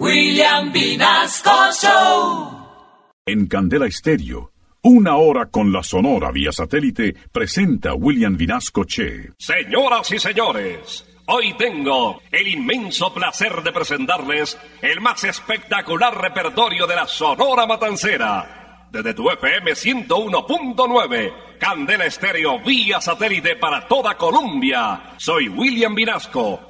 William 0.00 0.72
Vinasco 0.72 1.50
Show. 1.74 2.58
En 3.26 3.46
Candela 3.46 3.86
Estéreo, 3.86 4.50
una 4.84 5.16
hora 5.16 5.50
con 5.50 5.70
la 5.70 5.82
Sonora 5.82 6.30
vía 6.30 6.52
satélite 6.52 7.14
presenta 7.30 7.92
William 7.92 8.34
Vinasco 8.34 8.84
Che. 8.84 9.32
Señoras 9.36 10.10
y 10.10 10.18
señores, 10.18 11.04
hoy 11.26 11.52
tengo 11.58 12.22
el 12.32 12.48
inmenso 12.48 13.12
placer 13.12 13.62
de 13.62 13.72
presentarles 13.72 14.58
el 14.80 15.02
más 15.02 15.22
espectacular 15.24 16.18
repertorio 16.18 16.86
de 16.86 16.96
la 16.96 17.06
Sonora 17.06 17.66
Matancera. 17.66 18.86
Desde 18.90 19.12
tu 19.12 19.28
FM 19.28 19.72
101.9, 19.72 21.58
Candela 21.58 22.06
Estéreo 22.06 22.58
vía 22.60 23.02
satélite 23.02 23.56
para 23.56 23.86
toda 23.86 24.16
Colombia. 24.16 25.12
Soy 25.18 25.50
William 25.50 25.94
Vinasco 25.94 26.69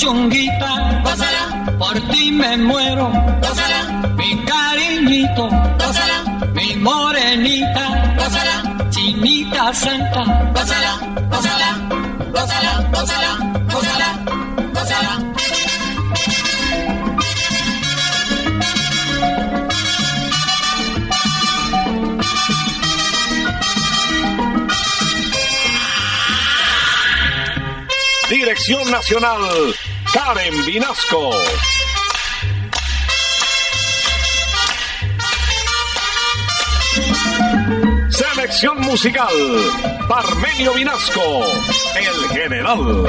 Mi 0.00 0.06
puchunguita, 0.06 1.02
gózala, 1.04 1.76
por 1.78 2.00
ti 2.10 2.32
me 2.32 2.56
muero, 2.56 3.10
gózala, 3.42 4.12
mi 4.16 4.44
cariñito, 4.44 5.48
gózala, 5.78 6.48
mi 6.54 6.76
morenita, 6.76 8.14
gózala, 8.16 8.88
chinita 8.90 9.74
santa, 9.74 10.52
gózala, 10.54 10.98
gózala, 11.28 11.76
gózala, 12.32 12.88
gózala, 12.92 13.38
gózala, 13.72 14.08
gózala. 14.72 15.30
Dirección 28.30 28.90
Nacional, 28.90 29.40
Karen 30.12 30.64
Vinasco. 30.66 31.30
Selección 38.08 38.80
musical, 38.80 39.28
Parmenio 40.08 40.74
Vinasco, 40.74 41.44
el 41.94 42.28
general. 42.30 43.06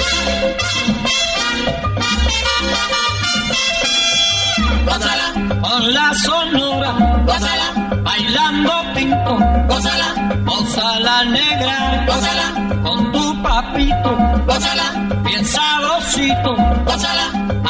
Gózala, 4.85 5.59
con 5.61 5.93
la 5.93 6.13
sonora, 6.13 6.91
gózala, 7.25 7.99
bailando 8.03 8.73
pinto, 8.95 9.39
gózala, 9.67 10.39
gózala 10.45 11.25
negra, 11.25 12.05
gózala, 12.07 12.81
con 12.83 13.11
tu 13.11 13.30
papito, 13.41 14.17
gózala, 14.45 14.91
bien 15.23 15.45
sabrosito, 15.45 16.55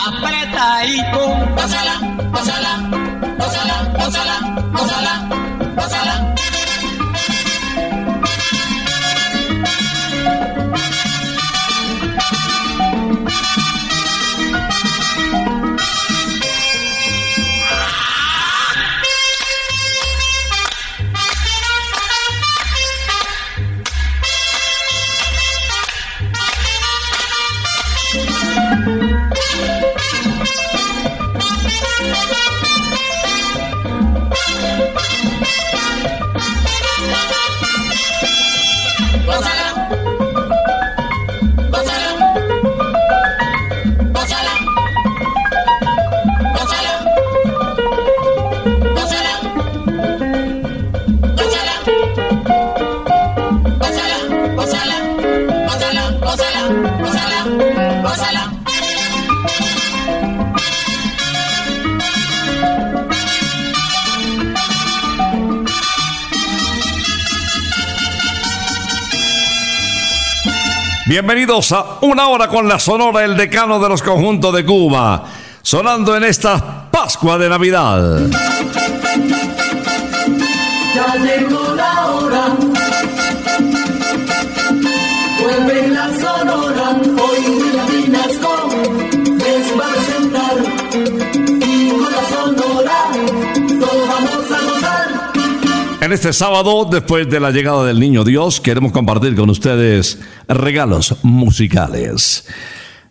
apretadito, 0.08 1.22
gózala, 1.56 1.96
gózala, 2.32 3.01
Bienvenidos 71.12 71.74
a 71.74 71.98
una 72.04 72.30
hora 72.30 72.48
con 72.48 72.70
la 72.70 72.80
sonora 72.80 73.26
El 73.26 73.36
Decano 73.36 73.82
de 73.82 73.90
los 73.90 74.02
Conjuntos 74.02 74.56
de 74.56 74.64
Cuba, 74.64 75.22
sonando 75.62 76.16
en 76.16 76.24
esta 76.24 76.90
Pascua 76.90 77.38
de 77.38 77.50
Navidad. 77.50 78.30
Este 96.12 96.34
sábado, 96.34 96.86
después 96.92 97.30
de 97.30 97.40
la 97.40 97.52
llegada 97.52 97.86
del 97.86 97.98
Niño 97.98 98.26
Dios, 98.26 98.60
queremos 98.60 98.92
compartir 98.92 99.34
con 99.34 99.50
ustedes 99.50 100.20
regalos 100.46 101.16
musicales. 101.24 102.46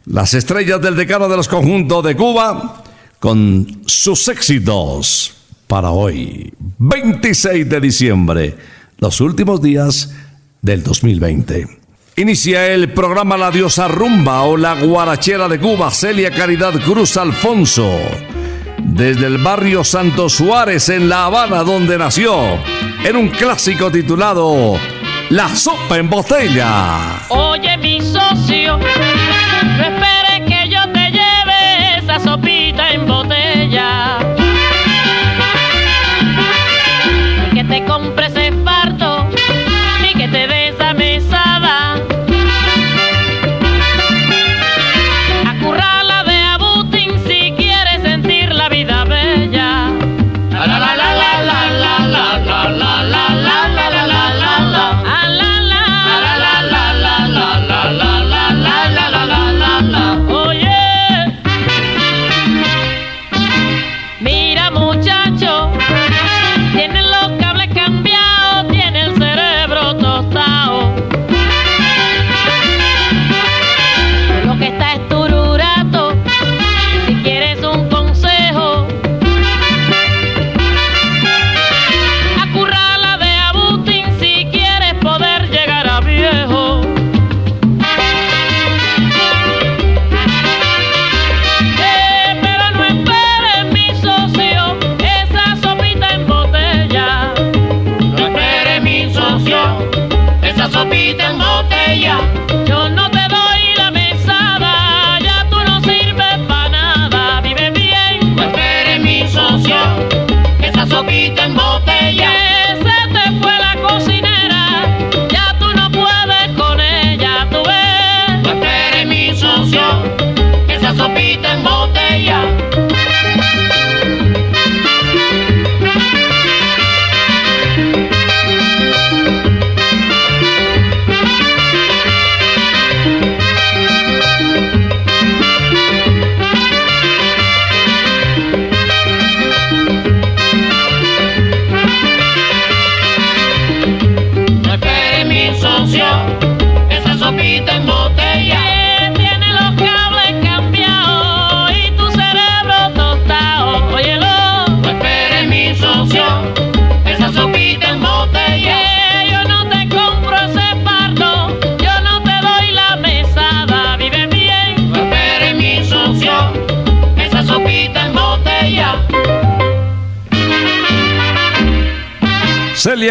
Las 0.05 0.35
estrellas 0.35 0.83
del 0.83 0.97
Decano 0.97 1.27
de 1.27 1.37
los 1.39 1.49
Conjuntos 1.49 2.05
de 2.05 2.15
Cuba 2.15 2.85
con 3.19 3.81
sus 3.87 4.29
éxitos 4.29 5.33
para 5.67 5.93
hoy, 5.93 6.53
26 6.79 7.71
de 7.71 7.81
diciembre, 7.81 8.59
los 8.99 9.23
últimos 9.23 9.63
días 9.63 10.15
del 10.61 10.83
2020. 10.83 11.69
Inicia 12.17 12.67
el 12.67 12.93
programa 12.93 13.39
La 13.39 13.51
Diosa 13.51 13.89
Rumba 13.89 14.43
o 14.43 14.59
La 14.59 14.79
Guarachera 14.79 15.49
de 15.49 15.59
Cuba, 15.59 15.91
Celia 15.91 16.31
Caridad 16.31 16.75
Cruz 16.85 17.17
Alfonso. 17.17 17.91
Desde 18.91 19.29
el 19.29 19.39
barrio 19.39 19.85
Santo 19.85 20.29
Suárez 20.29 20.89
en 20.89 21.09
La 21.09 21.27
Habana, 21.27 21.63
donde 21.63 21.97
nació, 21.97 22.35
en 23.05 23.17
un 23.17 23.29
clásico 23.29 23.89
titulado 23.89 24.77
La 25.31 25.49
Sopa 25.55 25.97
en 25.97 26.11
Botella. 26.11 27.23
Oye, 27.29 27.79
mi 27.79 28.01
socio, 28.01 28.79
no 28.79 29.85
esperes 29.85 30.41
que 30.45 30.69
yo 30.69 30.81
te 30.93 31.11
lleve 31.13 31.99
esa 31.99 32.19
sopita 32.19 32.91
en 32.91 33.07
botella. 33.07 34.30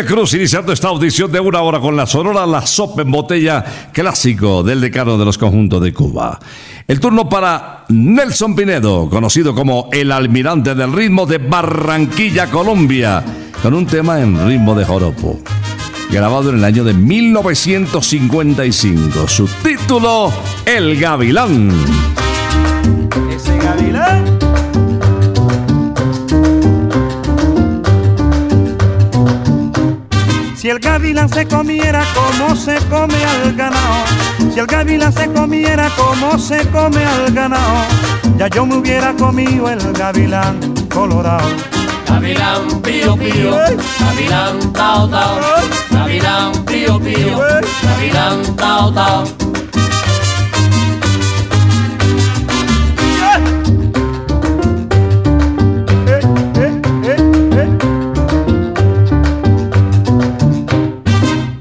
Cruz 0.06 0.34
iniciando 0.34 0.72
esta 0.72 0.88
audición 0.88 1.32
de 1.32 1.40
una 1.40 1.62
hora 1.62 1.80
con 1.80 1.96
la 1.96 2.06
sonora 2.06 2.46
La 2.46 2.64
Sopa 2.66 3.02
en 3.02 3.12
Botella, 3.12 3.66
clásico 3.92 4.64
del 4.64 4.82
decano 4.82 5.18
de 5.18 5.26
los 5.26 5.38
conjuntos 5.38 5.82
de 5.82 5.94
Cuba. 5.94 6.40
El 6.88 7.00
turno 7.00 7.28
para 7.28 7.86
Nelson 7.90 8.56
Pinedo, 8.56 9.10
conocido 9.10 9.56
como 9.56 9.90
el 9.92 10.12
almirante 10.12 10.76
del 10.76 10.94
ritmo 10.94 11.26
de 11.26 11.40
Barranquilla, 11.40 12.50
Colombia, 12.50 13.24
con 13.62 13.74
un 13.74 13.86
tema 13.86 14.22
en 14.22 14.48
ritmo 14.48 14.76
de 14.76 14.86
joropo. 14.86 15.40
Grabado 16.10 16.50
en 16.50 16.58
el 16.58 16.64
año 16.64 16.84
de 16.84 16.94
1955. 16.94 19.28
Su 19.28 19.48
título, 19.64 20.32
El 20.66 21.00
Gavilán. 21.00 21.72
Ese 23.32 23.58
gavilán. 23.58 24.29
Si 30.60 30.70
el 30.70 30.80
gavilán 30.80 31.30
se 31.30 31.48
comiera 31.48 32.04
como 32.14 32.54
se 32.54 32.76
come 32.90 33.16
al 33.24 33.56
ganado, 33.56 34.04
si 34.54 34.60
el 34.60 34.68
gavilán 34.68 35.14
se 35.14 35.32
comiera 35.32 35.90
como 35.96 36.38
se 36.38 36.68
come 36.68 37.02
al 37.06 37.32
ganado, 37.32 37.86
ya 38.38 38.50
yo 38.50 38.66
me 38.66 38.76
hubiera 38.76 39.14
comido 39.14 39.70
el 39.70 39.80
gavilán 39.94 40.60
colorado. 40.94 41.48
Gavilán 42.10 42.82
pío 42.82 43.16
pío, 43.16 43.52
gavilán 44.02 44.74
tao 44.74 45.08
tao, 45.08 45.40
gavilán 45.92 46.52
pío 46.66 47.00
pío, 47.00 47.38
gavilán 47.82 48.56
tao 48.58 48.94
tao. 48.94 49.49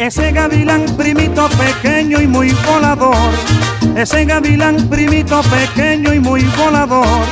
Ese 0.08 0.32
gavilán 0.32 0.86
primito 0.96 1.50
pequeño 1.50 2.18
y 2.18 2.26
muy 2.26 2.50
volador, 2.66 3.30
ese 3.94 4.24
gavilán 4.24 4.88
primito 4.88 5.42
pequeño 5.42 6.14
y 6.14 6.18
muy 6.18 6.44
volador, 6.56 7.26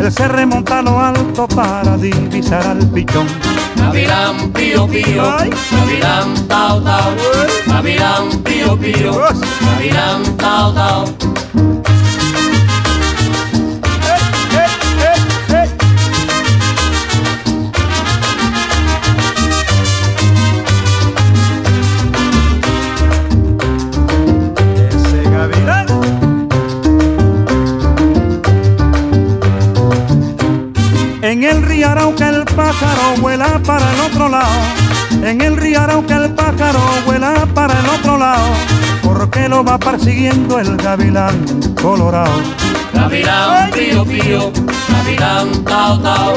él 0.00 0.10
se 0.10 0.26
remonta 0.28 0.78
a 0.78 0.82
lo 0.82 0.98
alto 0.98 1.46
para 1.46 1.98
divisar 1.98 2.66
al 2.66 2.78
pichón. 2.92 3.26
Gavilán 3.76 4.50
pío 4.54 4.86
pío, 4.88 5.22
gavilán 5.70 6.48
tao 6.48 6.80
tao, 6.80 7.14
gavilán 7.66 8.42
pío 8.42 8.74
pío, 8.78 9.12
gavilán 9.60 10.22
tao 10.38 10.72
tao. 10.72 11.04
Vuela 33.20 33.60
para 33.64 33.92
el 33.92 34.00
otro 34.00 34.28
lado. 34.28 34.60
En 35.22 35.40
el 35.40 35.56
río 35.56 35.80
Arauca 35.80 36.16
el 36.16 36.34
pájaro 36.34 36.80
vuela 37.06 37.46
para 37.54 37.78
el 37.78 37.86
otro 37.86 38.18
lado. 38.18 38.48
Porque 39.02 39.48
lo 39.48 39.64
va 39.64 39.78
persiguiendo 39.78 40.58
el 40.58 40.76
gavilán 40.76 41.44
colorado. 41.80 42.40
Gavilán 42.92 43.70
pío 43.70 44.04
pío, 44.04 44.52
gavilán 44.88 45.64
tao 45.64 45.98
tao, 46.00 46.34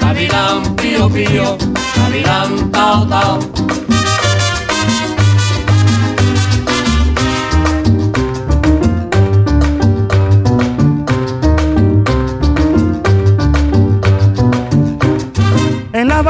gavilán 0.00 0.76
pío 0.76 1.08
pío, 1.08 1.56
gavilán 1.96 2.70
tao 2.70 3.06
tao. 3.06 3.79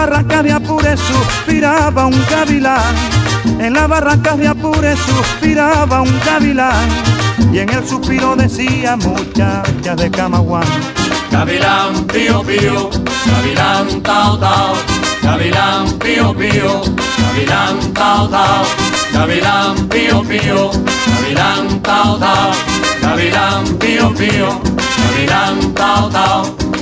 En 0.00 0.07
la 0.07 0.16
barranca 0.16 0.42
de 0.42 0.52
Apure 0.52 0.97
suspiraba 0.97 2.07
un 2.07 2.25
gavilán. 2.30 2.95
En 3.59 3.75
la 3.75 3.87
barranca 3.87 4.35
de 4.35 4.49
Apure 4.49 4.97
suspiraba 4.97 6.00
un 6.00 6.21
gavilán. 6.25 6.88
Y 7.52 7.59
en 7.59 7.69
el 7.69 7.87
suspiro 7.87 8.35
decía 8.35 8.97
muchacha 8.97 9.95
de 9.97 10.11
Camaguán. 10.11 10.64
Gavilán 11.30 12.07
pío 12.07 12.42
pío, 12.42 12.88
gavilán 13.26 14.00
tao 14.02 14.38
tao, 14.38 14.75
gavilán 15.23 15.87
pío 15.99 16.35
pío, 16.35 16.80
gavilán 17.19 17.92
tao 17.92 18.26
tao, 18.26 18.64
gavilán 19.12 19.87
pío 19.88 20.23
pío, 20.23 20.71
gavilán 21.12 21.83
tao 21.83 22.16
tao, 22.16 22.52
gavilán 23.02 23.64
pío 23.78 24.14
pío, 24.14 24.61
gavilán 24.97 25.75
tao 25.75 26.09
tao. 26.09 26.79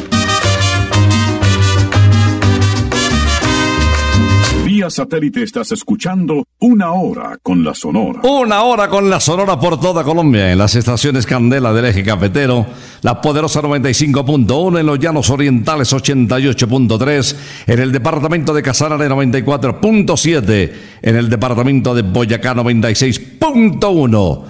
Satélite 4.90 5.42
estás 5.42 5.72
escuchando 5.72 6.44
Una 6.60 6.92
Hora 6.92 7.38
con 7.42 7.64
la 7.64 7.74
Sonora. 7.74 8.20
Una 8.22 8.62
hora 8.62 8.88
con 8.88 9.08
la 9.08 9.20
Sonora 9.20 9.58
por 9.58 9.78
toda 9.80 10.04
Colombia, 10.04 10.52
en 10.52 10.58
las 10.58 10.74
estaciones 10.74 11.26
Candela 11.26 11.72
del 11.72 11.86
eje 11.86 12.02
cafetero, 12.02 12.66
la 13.02 13.20
poderosa 13.20 13.62
95.1 13.62 14.80
en 14.80 14.86
los 14.86 14.98
llanos 14.98 15.30
orientales 15.30 15.92
88.3, 15.92 17.36
en 17.66 17.78
el 17.78 17.92
departamento 17.92 18.52
de 18.52 18.62
Casanare 18.62 19.08
94.7, 19.08 20.72
en 21.02 21.16
el 21.16 21.28
departamento 21.28 21.94
de 21.94 22.02
Boyacá 22.02 22.54
96.1 22.54 24.44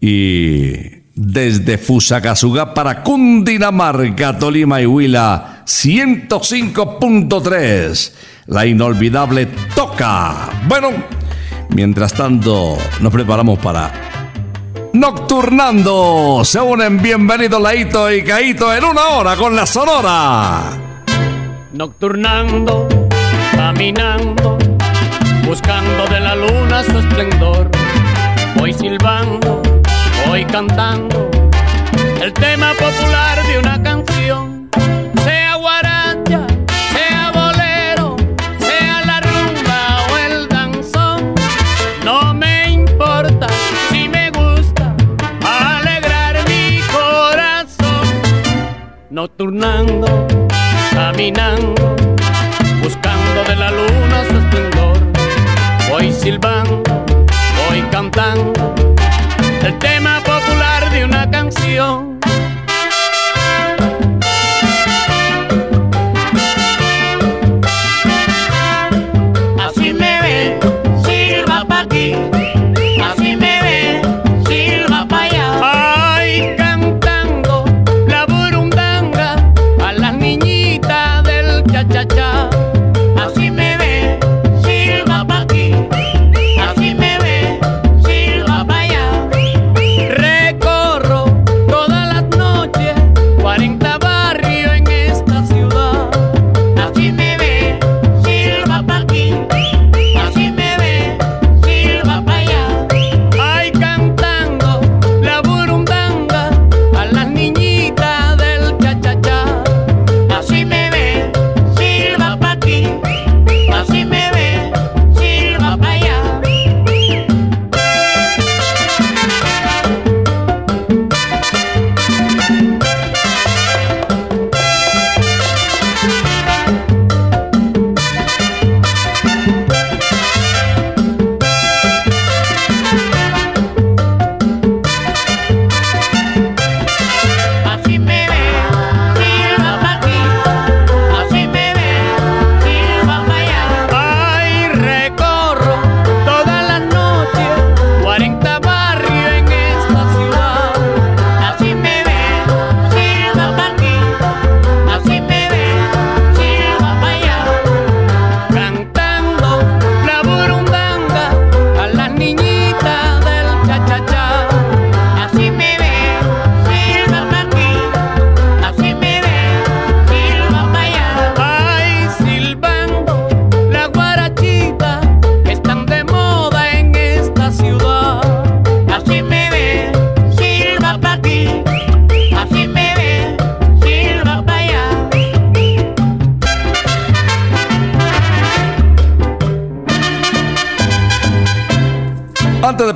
y 0.00 0.96
desde 1.14 1.78
Fusagasugá 1.78 2.74
para 2.74 3.02
Cundinamarca, 3.02 4.38
Tolima 4.38 4.82
y 4.82 4.86
Huila 4.86 5.55
105.3. 5.66 8.12
La 8.46 8.64
inolvidable 8.64 9.46
Toca. 9.74 10.48
Bueno, 10.68 10.90
mientras 11.70 12.14
tanto 12.14 12.78
nos 13.00 13.12
preparamos 13.12 13.58
para 13.58 13.90
Nocturnando. 14.92 16.42
Se 16.44 16.60
unen 16.60 17.02
bienvenidos 17.02 17.60
Laito 17.60 18.08
y 18.10 18.24
Caito 18.24 18.72
en 18.72 18.84
una 18.84 19.08
hora 19.08 19.36
con 19.36 19.54
la 19.54 19.66
Sonora. 19.66 20.70
Nocturnando, 21.72 22.88
caminando, 23.54 24.56
buscando 25.44 26.06
de 26.06 26.20
la 26.20 26.34
luna 26.34 26.82
su 26.84 26.98
esplendor. 26.98 27.70
Voy 28.56 28.72
silbando, 28.72 29.60
voy 30.28 30.46
cantando 30.46 31.30
el 32.22 32.32
tema 32.32 32.72
popular 32.72 33.46
de 33.46 33.58
una 33.58 33.82
canción 33.82 34.55
guaracha, 35.66 36.46
sea 36.92 37.32
bolero, 37.34 38.16
sea 38.60 39.02
la 39.04 39.20
rumba 39.20 39.80
o 40.08 40.16
el 40.16 40.48
danzón, 40.48 41.34
no 42.04 42.32
me 42.32 42.70
importa 42.70 43.48
si 43.90 44.08
me 44.08 44.30
gusta 44.30 44.94
alegrar 45.42 46.36
mi 46.48 46.78
corazón. 46.92 48.06
Nocturnando, 49.10 50.28
caminando, 50.92 51.96
buscando 52.80 53.42
de 53.48 53.56
la 53.56 53.70
luna 53.72 54.18
su 54.28 54.36
esplendor, 54.38 54.98
voy 55.90 56.12
silbando, 56.12 57.04
voy 57.66 57.82
cantando 57.90 58.72
el 59.64 59.76
tema 59.80 60.20
popular 60.20 60.92
de 60.92 61.04
una 61.04 61.28
canción. 61.28 62.15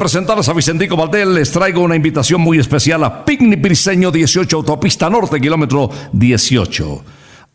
Presentarles 0.00 0.48
a 0.48 0.54
Vicentico 0.54 0.96
Valdés, 0.96 1.26
les 1.26 1.52
traigo 1.52 1.82
una 1.82 1.94
invitación 1.94 2.40
muy 2.40 2.58
especial 2.58 3.04
a 3.04 3.22
Picnic 3.22 3.60
Briseño 3.60 4.10
18, 4.10 4.56
Autopista 4.56 5.10
Norte, 5.10 5.38
kilómetro 5.38 5.90
18. 6.14 7.04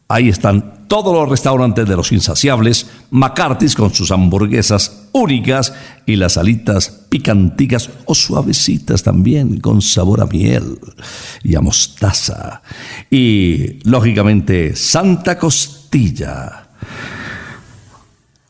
Ahí 0.07 0.29
están 0.29 0.85
todos 0.87 1.11
los 1.11 1.27
restaurantes 1.27 1.89
de 1.89 1.95
los 1.95 2.11
insaciables, 2.11 2.85
McCarthy's 3.09 3.73
con 3.73 3.91
sus 3.91 4.11
hamburguesas 4.11 5.07
únicas 5.11 5.73
y 6.05 6.17
las 6.17 6.37
alitas 6.37 7.07
picanticas 7.09 7.89
o 8.05 8.13
suavecitas 8.13 9.01
también, 9.01 9.59
con 9.59 9.81
sabor 9.81 10.21
a 10.21 10.27
miel 10.27 10.77
y 11.41 11.55
a 11.55 11.61
mostaza. 11.61 12.61
Y, 13.09 13.79
lógicamente, 13.89 14.75
Santa 14.75 15.39
Costilla. 15.39 16.64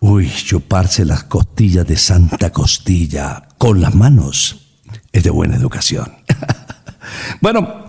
Uy, 0.08 0.30
chuparse 0.30 1.04
las 1.04 1.24
costillas 1.24 1.88
de 1.88 1.98
Santa 1.98 2.52
Costilla 2.52 3.48
con 3.58 3.82
las 3.82 3.96
manos 3.96 4.68
es 5.12 5.24
de 5.24 5.32
buena 5.32 5.56
educación. 5.56 6.06
bueno, 7.42 7.88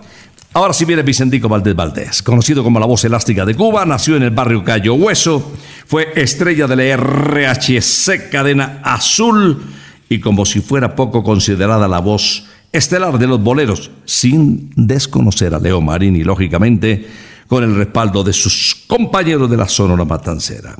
ahora 0.51 0.73
sí 0.73 0.85
viene 0.85 1.03
Vicentico 1.03 1.47
Valdés 1.47 1.75
Valdés, 1.75 2.23
conocido 2.23 2.63
como 2.63 2.79
la 2.79 2.87
voz 2.87 3.05
elástica 3.05 3.45
de 3.45 3.53
Cuba, 3.53 3.85
nació 3.85 4.15
en 4.15 4.23
el 4.23 4.31
barrio 4.31 4.63
Cayo 4.63 4.95
Hueso, 4.95 5.51
fue 5.85 6.11
estrella 6.15 6.65
de 6.65 6.75
la 6.75 6.97
RHC 6.97 8.31
Cadena 8.31 8.81
Azul 8.83 9.61
y 10.09 10.19
como 10.19 10.43
si 10.47 10.61
fuera 10.61 10.95
poco 10.95 11.23
considerada 11.23 11.87
la 11.87 11.99
voz 11.99 12.47
estelar 12.71 13.19
de 13.19 13.27
los 13.27 13.43
boleros, 13.43 13.91
sin 14.05 14.71
desconocer 14.75 15.53
a 15.53 15.59
Leo 15.59 15.81
Marín 15.81 16.15
y 16.15 16.23
lógicamente 16.23 17.07
con 17.45 17.63
el 17.63 17.75
respaldo 17.75 18.23
de 18.23 18.33
sus 18.33 18.73
compañeros 18.87 19.51
de 19.51 19.57
la 19.57 19.69
Sonora 19.69 20.03
Matancera. 20.03 20.75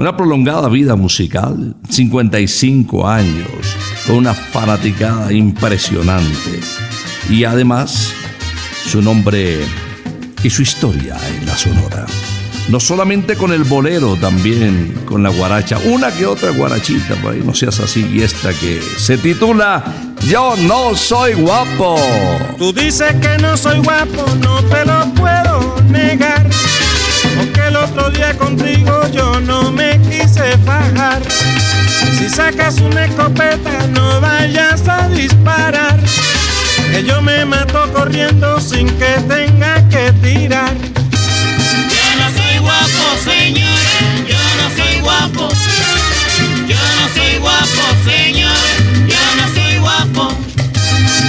Una 0.00 0.16
prolongada 0.16 0.70
vida 0.70 0.96
musical, 0.96 1.76
55 1.90 3.06
años, 3.06 3.50
con 4.06 4.16
una 4.16 4.32
fanaticada 4.32 5.30
impresionante. 5.30 6.58
Y 7.28 7.44
además, 7.44 8.10
su 8.86 9.02
nombre 9.02 9.58
y 10.42 10.48
su 10.48 10.62
historia 10.62 11.18
en 11.28 11.44
la 11.44 11.54
Sonora. 11.54 12.06
No 12.70 12.80
solamente 12.80 13.36
con 13.36 13.52
el 13.52 13.64
bolero, 13.64 14.16
también 14.16 15.02
con 15.04 15.22
la 15.22 15.28
guaracha. 15.28 15.76
Una 15.84 16.10
que 16.10 16.24
otra 16.24 16.48
guarachita, 16.48 17.16
por 17.16 17.34
ahí 17.34 17.42
no 17.44 17.52
seas 17.52 17.78
así. 17.80 18.08
Y 18.10 18.22
esta 18.22 18.54
que 18.54 18.80
se 18.80 19.18
titula 19.18 19.84
Yo 20.26 20.54
no 20.66 20.96
soy 20.96 21.34
guapo. 21.34 22.00
Tú 22.56 22.72
dices 22.72 23.16
que 23.16 23.36
no 23.36 23.54
soy 23.54 23.80
guapo, 23.80 24.24
no 24.40 24.64
te 24.64 24.82
lo 24.86 25.12
puedo 25.12 25.82
negar. 25.90 26.48
Porque 27.36 27.68
el 27.68 27.76
otro 27.76 28.08
día 28.10 28.36
contigo 28.38 29.02
yo 29.12 29.19
Si 32.20 32.28
sacas 32.28 32.78
una 32.82 33.06
escopeta, 33.06 33.86
no 33.94 34.20
vayas 34.20 34.86
a 34.86 35.08
disparar. 35.08 35.98
Que 36.92 37.02
yo 37.02 37.22
me 37.22 37.46
mato 37.46 37.90
corriendo 37.94 38.60
sin 38.60 38.86
que 38.98 39.12
tenga 39.26 39.88
que 39.88 40.12
tirar. 40.20 40.74
Yo 40.76 42.04
no 42.20 42.28
soy 42.36 42.58
guapo, 42.58 43.04
señores, 43.24 44.28
yo 44.28 44.36
no 44.58 44.68
soy 44.76 45.00
guapo. 45.00 45.48
Yo 46.68 46.76
no 46.76 47.08
soy 47.14 47.38
guapo, 47.38 47.82
señores, 48.04 48.76
yo 49.08 49.22
no 49.38 49.54
soy 49.54 49.78
guapo. 49.78 50.36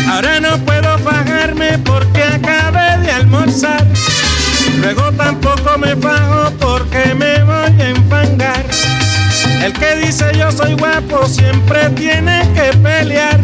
Ahora 0.10 0.42
no 0.42 0.58
puedo 0.66 1.00
fajarme 1.00 1.78
porque 1.86 2.22
acabé 2.22 2.98
de 2.98 3.12
almorzar. 3.12 3.88
Luego 4.82 5.10
tampoco 5.14 5.78
me 5.78 5.96
fajo 5.96 6.52
porque 6.60 7.16
me 7.16 7.42
voy 7.46 7.82
a 7.82 7.90
enfangar. 7.92 8.66
El 9.64 9.74
que 9.74 9.96
dice 9.96 10.26
yo 10.38 10.52
soy 10.52 10.74
guapo 10.74 11.28
siempre 11.28 11.90
tiene 11.92 12.48
que 12.54 12.76
pelear. 12.78 13.40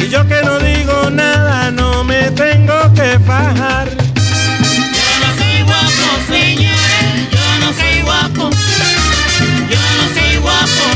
Y 0.00 0.08
yo 0.08 0.26
que 0.26 0.42
no 0.42 0.58
digo 0.58 1.10
nada 1.10 1.70
no 1.70 2.04
me 2.04 2.30
tengo 2.32 2.74
que 2.94 3.18
fajar. 3.20 3.88
Yo 3.88 5.08
no 5.22 5.28
soy 5.38 5.62
guapo, 5.62 6.06
señores, 6.28 7.30
yo 7.30 7.46
no 7.60 7.72
soy 7.72 8.02
guapo. 8.02 8.50
Yo 9.70 9.80
no 9.98 10.04
soy 10.14 10.36
guapo, 10.36 10.95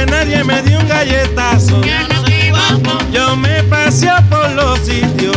que 0.00 0.06
nadie 0.10 0.44
me 0.44 0.62
dé 0.62 0.76
un 0.76 0.88
galletazo. 0.88 1.80
Yo 3.12 3.36
me 3.36 3.62
paseo 3.64 4.16
por 4.30 4.50
los 4.52 4.78
sitios, 4.80 5.36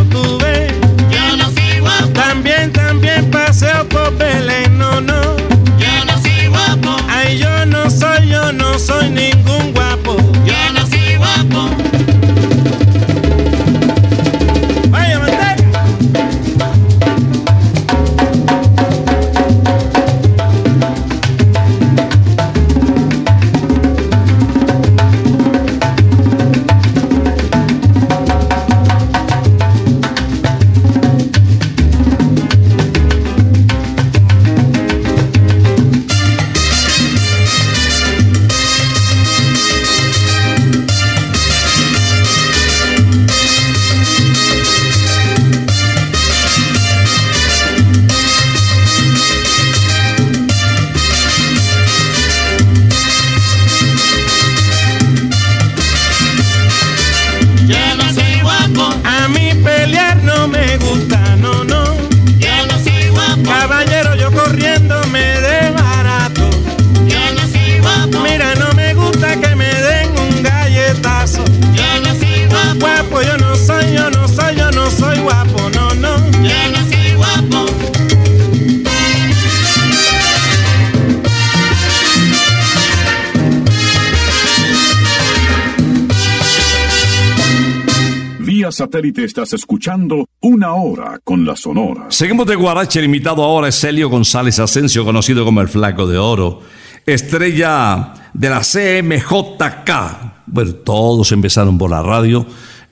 satélite 88.94 89.24
estás 89.24 89.52
escuchando 89.54 90.30
Una 90.42 90.74
Hora 90.74 91.20
con 91.24 91.44
la 91.44 91.56
Sonora. 91.56 92.06
Seguimos 92.10 92.46
de 92.46 92.54
Guarache, 92.54 93.00
el 93.00 93.06
invitado 93.06 93.44
ahora 93.44 93.70
es 93.70 93.80
Celio 93.80 94.08
González 94.08 94.60
Asensio, 94.60 95.04
conocido 95.04 95.44
como 95.44 95.62
el 95.62 95.68
Flaco 95.68 96.06
de 96.06 96.20
Oro, 96.20 96.62
estrella 97.04 98.14
de 98.36 98.50
la 98.50 98.60
CMJK. 98.60 100.46
Bueno, 100.46 100.76
todos 100.76 101.32
empezaron 101.32 101.76
por 101.76 101.90
la 101.90 102.04
radio 102.04 102.46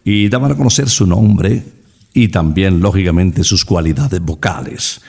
y 0.04 0.28
daban 0.28 0.54
a 0.54 0.58
conocer 0.58 0.90
su 0.90 1.06
nombre 1.06 1.64
y 2.16 2.30
también, 2.30 2.80
lógicamente, 2.80 3.44
sus 3.44 3.64
cualidades 3.64 4.22
vocales. 4.22 5.02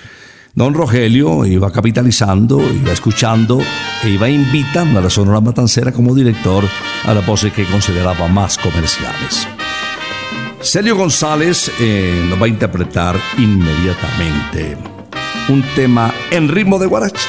Don 0.55 0.75
Rogelio 0.75 1.47
iba 1.47 1.73
capitalizando, 1.73 2.61
iba 2.71 2.93
escuchando 2.93 3.63
e 4.05 4.11
iba 4.11 4.29
invitando 4.29 4.99
a 4.99 5.03
la 5.03 5.09
Sonora 5.09 5.41
Matancera 5.41 5.91
como 5.91 6.15
director 6.15 6.65
a 7.05 7.15
las 7.15 7.27
voces 7.27 7.51
que 7.55 7.65
consideraba 7.65 8.29
más 8.29 8.59
comerciales. 8.59 9.49
Celio 10.63 10.97
González 10.97 11.71
eh, 11.81 12.25
nos 12.29 12.41
va 12.41 12.47
a 12.47 12.49
interpretar 12.49 13.17
inmediatamente 13.37 14.77
un 15.49 15.63
tema 15.75 16.13
en 16.31 16.49
ritmo 16.49 16.79
de 16.79 16.87
guarache. 16.87 17.27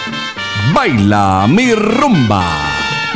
Baila 0.74 1.48
mi 1.50 1.74
rumba. 1.74 2.43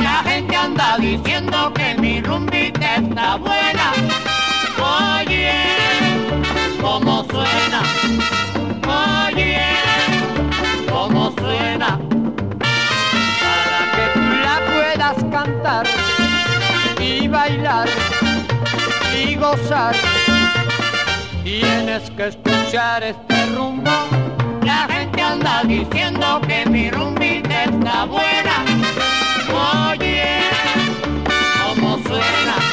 La 0.01 0.23
gente 0.29 0.55
anda 0.55 0.97
diciendo 0.97 1.71
que 1.73 1.95
mi 2.01 2.21
rumbita 2.21 2.95
está 2.95 3.35
buena. 3.37 3.93
Oye, 5.19 5.53
cómo 6.81 7.23
suena. 7.29 7.81
Oye, 9.27 9.61
cómo 10.89 11.31
suena. 11.37 11.99
Para 13.39 13.91
que 13.95 14.19
tú 14.19 14.25
la 14.43 14.61
puedas 14.65 15.23
cantar 15.31 15.87
y 16.99 17.27
bailar 17.27 17.87
tienes 21.43 22.09
que 22.11 22.27
escuchar 22.27 23.03
este 23.03 23.45
rumbo. 23.55 23.91
La 24.63 24.87
gente 24.89 25.21
anda 25.21 25.63
diciendo 25.63 26.41
que 26.45 26.65
mi 26.65 26.89
rumbita 26.91 27.63
está 27.63 28.05
buena. 28.05 28.65
Oye, 29.93 30.49
cómo 31.63 31.97
suena. 31.99 32.66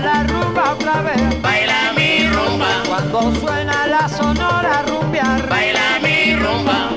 La 0.00 0.22
rumba 0.24 0.72
otra 0.72 1.02
vez. 1.02 1.42
Baila 1.42 1.92
mi 1.96 2.28
rumba. 2.28 2.82
Cuando 2.86 3.34
suena 3.40 3.86
la 3.86 4.08
sonora 4.08 4.82
rumbear. 4.86 5.48
Baila 5.48 5.98
mi 6.02 6.34
rumba. 6.34 6.90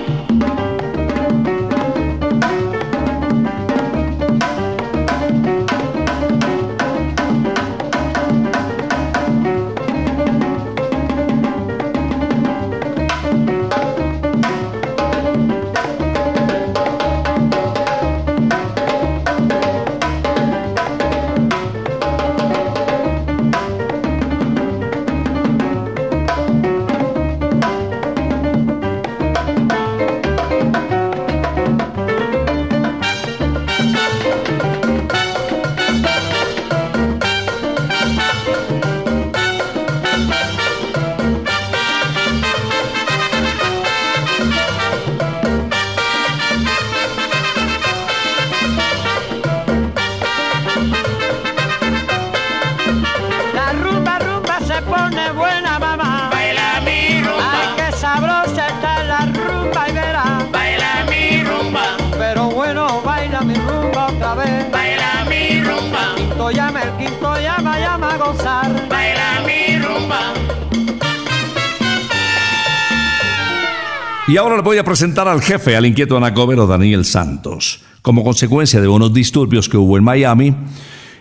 Y 74.31 74.37
ahora 74.37 74.55
le 74.55 74.61
voy 74.61 74.77
a 74.77 74.85
presentar 74.85 75.27
al 75.27 75.41
jefe, 75.41 75.75
al 75.75 75.85
inquieto 75.85 76.15
anacobero 76.15 76.65
Daniel 76.65 77.03
Santos. 77.03 77.81
Como 78.01 78.23
consecuencia 78.23 78.79
de 78.79 78.87
unos 78.87 79.13
disturbios 79.13 79.67
que 79.67 79.75
hubo 79.75 79.97
en 79.97 80.05
Miami, 80.05 80.55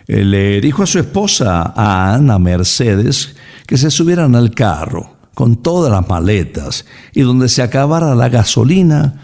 eh, 0.07 0.25
le 0.25 0.61
dijo 0.61 0.85
a 0.85 0.87
su 0.87 1.01
esposa, 1.01 1.75
Ana 1.75 2.39
Mercedes, 2.39 3.35
que 3.67 3.79
se 3.79 3.91
subieran 3.91 4.37
al 4.37 4.53
carro 4.53 5.17
con 5.35 5.57
todas 5.57 5.91
las 5.91 6.09
maletas 6.09 6.87
y 7.13 7.23
donde 7.23 7.49
se 7.49 7.63
acabara 7.63 8.15
la 8.15 8.29
gasolina, 8.29 9.21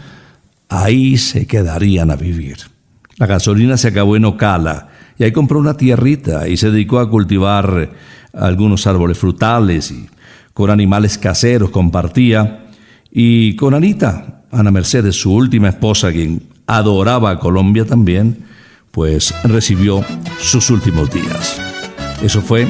ahí 0.67 1.15
se 1.15 1.47
quedarían 1.47 2.11
a 2.11 2.17
vivir. 2.17 2.57
La 3.15 3.25
gasolina 3.25 3.77
se 3.77 3.87
acabó 3.87 4.17
en 4.17 4.25
Ocala 4.25 4.89
y 5.17 5.23
ahí 5.23 5.31
compró 5.31 5.59
una 5.59 5.77
tierrita 5.77 6.49
y 6.49 6.57
se 6.57 6.71
dedicó 6.71 6.99
a 6.99 7.09
cultivar 7.09 7.89
algunos 8.33 8.85
árboles 8.85 9.17
frutales 9.17 9.91
y 9.91 10.09
con 10.53 10.71
animales 10.71 11.17
caseros 11.17 11.69
compartía. 11.69 12.66
Y 13.11 13.55
con 13.55 13.73
Anita, 13.73 14.43
Ana 14.51 14.71
Mercedes, 14.71 15.15
su 15.15 15.33
última 15.33 15.69
esposa, 15.69 16.11
quien 16.11 16.41
adoraba 16.65 17.31
a 17.31 17.39
Colombia 17.39 17.85
también, 17.85 18.45
pues 18.91 19.33
recibió 19.43 20.03
sus 20.39 20.69
últimos 20.69 21.11
días. 21.11 21.59
Eso 22.21 22.41
fue 22.41 22.67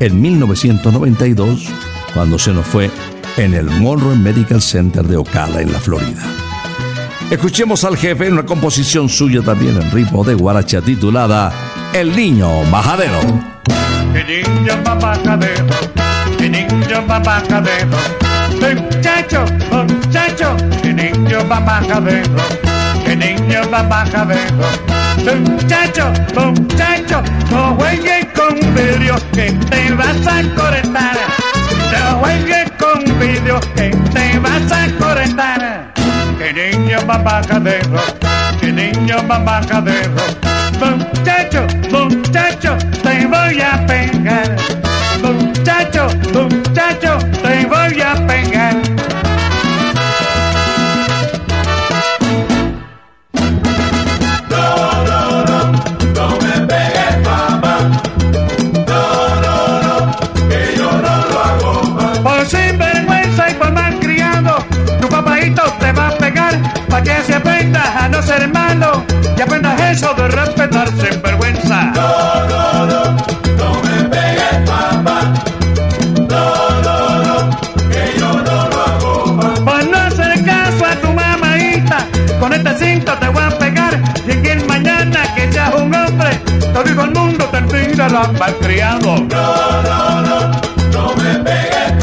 en 0.00 0.20
1992, 0.20 1.68
cuando 2.14 2.38
se 2.38 2.52
nos 2.52 2.66
fue 2.66 2.90
en 3.36 3.54
el 3.54 3.66
Monroe 3.66 4.16
Medical 4.16 4.62
Center 4.62 5.04
de 5.04 5.16
Ocala, 5.16 5.60
en 5.60 5.72
la 5.72 5.78
Florida. 5.78 6.22
Escuchemos 7.30 7.84
al 7.84 7.96
jefe 7.96 8.26
en 8.26 8.34
una 8.34 8.46
composición 8.46 9.08
suya 9.08 9.42
también 9.42 9.80
en 9.80 9.90
ritmo 9.90 10.24
de 10.24 10.34
guaracha 10.34 10.80
titulada 10.80 11.52
El 11.92 12.14
Niño 12.14 12.62
Majadero. 12.70 13.20
Que 14.12 14.24
niño 14.24 14.82
papajadero, 14.84 15.66
que 16.38 16.48
niño 16.48 17.06
papajadero. 17.06 17.96
Muchacho, 18.74 19.44
niño 21.46 21.48
papajadero, 21.48 22.42
que 23.04 23.16
niño 23.16 23.60
papajadero. 23.70 24.66
Muchacho, 25.44 26.12
muchacho, 26.34 27.22
no 27.50 27.74
juegues 27.76 28.26
con 28.34 28.54
vidrio 28.74 29.14
que 29.32 29.52
te 29.70 29.94
vas 29.94 30.26
a 30.26 30.42
cortar. 30.54 31.16
No 31.92 32.18
juegues 32.18 32.70
con 32.78 33.04
vidrio 33.18 33.60
que 33.76 33.90
te 34.12 34.38
vas 34.38 34.72
a 34.72 34.88
cortar. 34.98 35.92
Que 36.38 36.52
niño 36.52 36.98
papajadero, 37.06 38.00
que 38.60 38.72
niño 38.72 39.16
papajadero. 39.28 40.10
Muchacho, 40.80 41.66
muchacho, 41.90 42.76
te 43.02 43.26
voy 43.26 43.60
a 43.60 43.86
pegar. 43.86 44.56
Muchacho, 45.22 46.08
muchacho, 46.32 46.65
hermanos, 68.06 68.28
hermano, 68.30 69.04
ya 69.36 69.44
apenas 69.44 69.80
eso 69.80 70.14
de 70.14 70.28
respetar 70.28 70.88
sin 70.88 71.20
vergüenza. 71.22 71.84
No, 71.86 72.46
no, 72.46 72.86
no, 72.86 73.04
no 73.58 73.82
me 73.82 74.04
pegues, 74.08 74.58
papá. 74.64 75.20
No, 76.28 76.82
no, 76.82 77.24
no, 77.24 77.50
que 77.90 78.18
yo 78.18 78.32
no 78.32 78.68
lo 78.68 78.82
hago. 78.84 79.36
Papá. 79.36 79.60
Pues 79.64 79.90
no 79.90 79.98
hacer 79.98 80.44
caso 80.44 80.84
a 80.86 80.94
tu 80.96 81.12
mamadita, 81.12 82.06
con 82.38 82.52
este 82.52 82.74
cinto 82.78 83.12
te 83.14 83.28
voy 83.28 83.42
a 83.42 83.58
pegar. 83.58 84.00
Y 84.26 84.30
aquí 84.30 84.64
mañana 84.68 85.34
que 85.34 85.52
seas 85.52 85.74
un 85.74 85.92
hombre, 85.94 86.30
todo 86.72 86.84
el 86.84 87.10
mundo 87.10 87.44
te 87.46 87.62
tira 87.62 88.08
la 88.08 88.28
malcriado. 88.38 89.16
No, 89.16 89.82
no, 89.82 90.22
no, 90.22 90.50
no 90.92 91.16
me 91.16 91.34
pegues, 91.40 91.95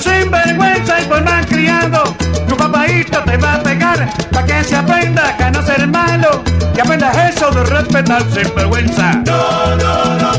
sinvergüenza 0.00 1.00
y 1.00 1.04
por 1.04 1.22
malcriado, 1.24 2.04
tu 2.48 2.56
papaito 2.56 3.18
te 3.24 3.36
va 3.36 3.54
a 3.54 3.62
pegar 3.62 4.08
para 4.32 4.46
que 4.46 4.64
se 4.64 4.76
aprenda 4.76 5.36
que 5.36 5.44
a 5.44 5.50
no 5.50 5.62
ser 5.62 5.86
malo 5.88 6.42
y 6.74 6.80
aprendas 6.80 7.16
eso 7.34 7.50
de 7.50 7.64
respetar 7.64 8.22
sinvergüenza. 8.32 9.12
No, 9.26 9.76
no, 9.76 10.04
no, 10.16 10.32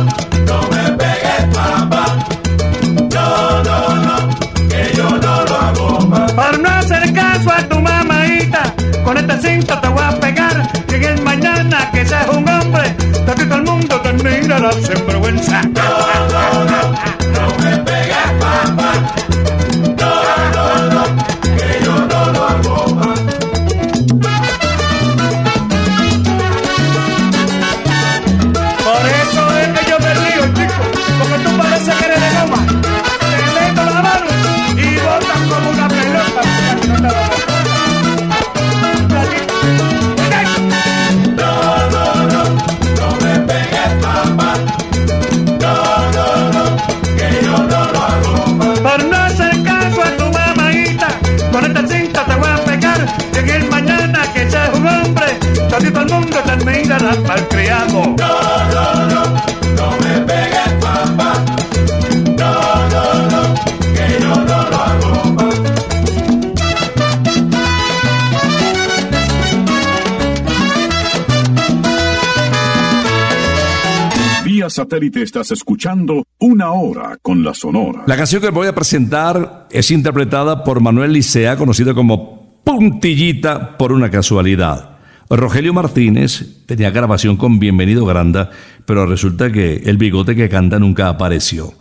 no 0.48 0.70
me 0.70 0.92
pegues, 0.98 1.46
papá. 1.54 2.06
No, 3.14 3.64
no, 3.64 3.96
no, 3.96 4.30
que 4.70 4.92
yo 4.96 5.10
no 5.10 5.46
lo 5.46 5.56
hago 5.56 6.08
más. 6.08 6.32
Por 6.32 6.60
no 6.60 6.70
hacer 6.70 7.14
caso 7.14 7.52
a 7.52 7.62
tu 7.68 7.80
mamaita, 7.80 8.74
con 9.04 9.18
este 9.18 9.38
cinto 9.42 9.80
te 9.80 9.88
voy 9.90 10.04
a 10.04 10.20
pegar. 10.20 10.72
El 11.12 11.22
mañana 11.24 11.90
que 11.92 12.06
seas 12.06 12.28
un 12.30 12.48
hombre, 12.48 12.61
te 14.52 14.60
mirará 14.60 14.72
sinvergüenza. 14.82 16.41
No, 57.72 57.78
no, 57.88 59.08
no, 59.08 59.24
no 59.78 59.92
me 60.04 60.20
pegues, 60.28 60.74
papá. 60.82 61.32
No, 62.38 62.54
no, 62.90 63.04
no, 63.32 63.42
que 63.94 64.06
yo 64.20 64.30
no 64.30 64.44
lo 64.44 64.76
hago. 64.76 65.12
Vía 74.44 74.70
satélite 74.70 75.22
estás 75.24 75.52
escuchando 75.52 76.26
Una 76.40 76.74
Hora 76.74 77.18
con 77.22 77.42
la 77.42 77.54
Sonora. 77.54 78.04
La 78.06 78.18
canción 78.18 78.42
que 78.42 78.50
voy 78.50 78.68
a 78.68 78.76
presentar 78.76 79.68
es 79.72 79.92
interpretada 79.92 80.66
por 80.66 80.82
Manuel 80.82 81.14
Licea, 81.14 81.56
conocido 81.56 81.96
como 81.96 82.60
Puntillita 82.66 83.78
por 83.78 83.94
una 83.94 84.12
casualidad. 84.12 84.91
Rogelio 85.38 85.74
Martínez 85.74 86.46
tenía 86.66 86.92
grabación 86.92 87.38
con 87.38 87.60
Bienvenido 87.60 88.06
Granda, 88.06 88.50
pero 88.86 89.06
resulta 89.06 89.52
que 89.52 89.84
el 89.86 89.98
bigote 89.98 90.36
que 90.36 90.50
canta 90.50 90.78
nunca 90.78 91.08
apareció. 91.08 91.74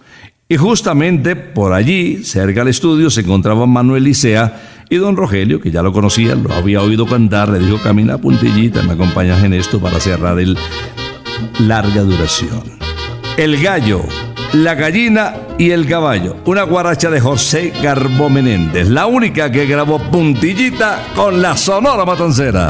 Y 0.49 0.57
justamente 0.57 1.37
por 1.37 1.73
allí, 1.73 2.25
cerca 2.25 2.61
del 2.61 2.69
estudio, 2.69 3.11
se 3.11 3.23
encontraba 3.23 3.67
Manuel 3.67 4.05
Licea 4.05 4.85
y 4.89 4.97
don 4.97 5.17
Rogelio, 5.17 5.61
que 5.61 5.71
ya 5.71 5.83
lo 5.83 5.93
conocía, 5.93 6.35
lo 6.35 6.53
había 6.53 6.81
oído 6.83 7.07
cantar, 7.07 7.49
le 7.49 7.61
dijo, 7.61 7.79
camina 7.79 8.19
puntillita, 8.19 8.83
me 8.83 8.93
acompañas 8.93 9.43
en 9.43 9.55
esto 9.55 9.81
para 9.81 10.01
cerrar 10.01 10.39
el 10.39 10.57
larga 11.59 12.03
duración. 12.03 12.63
El 13.37 13.63
gallo, 13.63 14.03
la 14.53 14.75
gallina 14.75 15.35
y 15.59 15.71
el 15.71 15.87
caballo. 15.87 16.37
Una 16.45 16.63
guaracha 16.63 17.11
de 17.11 17.21
José 17.21 17.73
Garbo 17.83 18.29
Menéndez, 18.29 18.89
la 18.89 19.07
única 19.07 19.51
que 19.51 19.67
grabó 19.67 19.99
puntillita 19.99 21.05
con 21.15 21.41
la 21.41 21.57
Sonora 21.57 22.05
Matancera. 22.05 22.69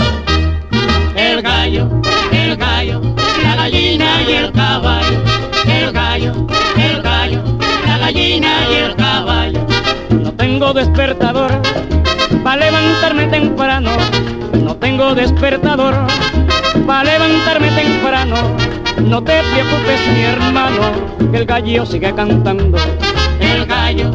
El 1.41 1.47
gallo, 1.47 1.89
el 2.33 2.55
gallo, 2.55 3.01
la 3.43 3.57
gallina 3.57 4.21
y 4.29 4.33
el 4.33 4.53
caballo. 4.53 5.23
El 5.67 5.91
gallo, 5.91 6.35
el 6.77 7.01
gallo, 7.01 7.43
la 7.87 7.97
gallina 7.97 8.49
y 8.71 8.75
el 8.75 8.95
caballo. 8.95 9.67
No 10.11 10.33
tengo 10.33 10.75
despertador 10.75 11.51
para 12.45 12.67
levantarme 12.67 13.27
temprano. 13.29 13.91
No 14.53 14.77
tengo 14.77 15.15
despertador 15.15 15.95
para 16.87 17.05
levantarme 17.05 17.71
temprano. 17.71 18.37
No 18.99 19.25
te 19.25 19.41
preocupes, 19.41 20.01
mi 20.15 20.25
hermano, 20.25 20.93
que 21.33 21.39
el 21.39 21.47
gallo 21.47 21.87
sigue 21.87 22.15
cantando. 22.15 22.77
El 23.41 23.65
gallo, 23.65 24.11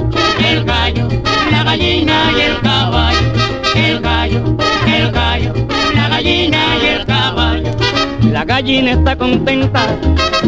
el 0.48 0.64
gallo, 0.64 1.08
la 1.50 1.64
gallina 1.64 2.32
y 2.38 2.42
el 2.42 2.60
caballo. 2.60 3.18
El 3.74 4.00
gallo, 4.00 4.44
el 4.86 5.12
gallo, 5.12 5.54
gallina 6.26 6.58
y 6.82 6.86
el 6.88 7.06
caballo. 7.06 7.72
La 8.32 8.44
gallina 8.46 8.92
está 8.92 9.16
contenta 9.16 9.82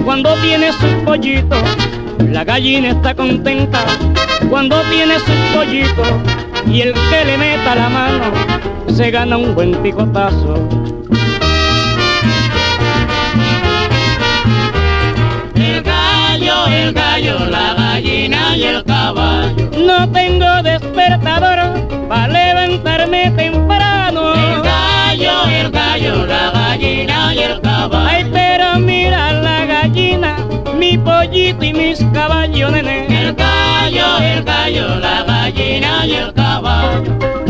cuando 0.04 0.34
tiene 0.42 0.72
sus 0.74 0.92
pollitos. 1.06 1.62
La 2.32 2.44
gallina 2.44 2.90
está 2.90 3.13
contenta 3.13 3.86
cuando 4.50 4.82
tiene 4.90 5.20
sus 5.20 5.36
pollitos. 5.54 6.08
Y 6.66 6.82
el 6.82 6.94
que 6.94 7.26
le 7.26 7.38
meta 7.38 7.76
la 7.76 7.90
mano 7.90 8.26
se 8.92 9.12
gana 9.12 9.38
un 9.38 9.54
buen 9.54 9.76
picotazo. 9.84 10.68
El 15.56 15.84
gallo, 15.84 16.68
el 16.68 16.94
gallo, 16.94 17.46
la 17.46 17.74
gallina 17.76 18.58
y 18.58 18.63
el 18.63 18.84
caballo. 18.84 19.70
No 19.78 20.12
tengo 20.12 20.63
despertador 20.63 21.88
para 22.10 22.28
levantarme 22.28 23.32
temprano. 23.38 23.78
El 25.48 25.72
gallo, 25.72 26.26
la 26.26 26.52
gallina 26.52 27.34
y 27.34 27.40
el 27.40 27.62
caballo. 27.62 28.08
Ay, 28.08 28.30
pero 28.32 28.80
mira 28.80 29.34
la 29.34 29.66
gallina, 29.66 30.38
mi 30.78 30.98
pollito 30.98 31.64
y 31.64 31.74
mis 31.74 32.04
caballos, 32.14 32.72
nene. 32.72 33.08
El 33.08 33.34
gallo, 33.34 34.18
el 34.20 34.44
gallo, 34.44 34.96
la 35.00 35.24
gallina 35.24 36.06
y 36.06 36.16
el 36.16 36.34
caballo. 36.34 37.47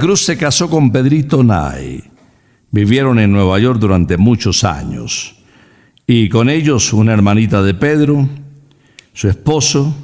Cruz 0.00 0.24
se 0.24 0.38
casó 0.38 0.70
con 0.70 0.90
Pedrito 0.90 1.44
Nay. 1.44 2.02
Vivieron 2.70 3.18
en 3.18 3.32
Nueva 3.32 3.58
York 3.58 3.78
durante 3.78 4.16
muchos 4.16 4.64
años. 4.64 5.36
Y 6.06 6.30
con 6.30 6.48
ellos 6.48 6.94
una 6.94 7.12
hermanita 7.12 7.62
de 7.62 7.74
Pedro, 7.74 8.26
su 9.12 9.28
esposo 9.28 9.94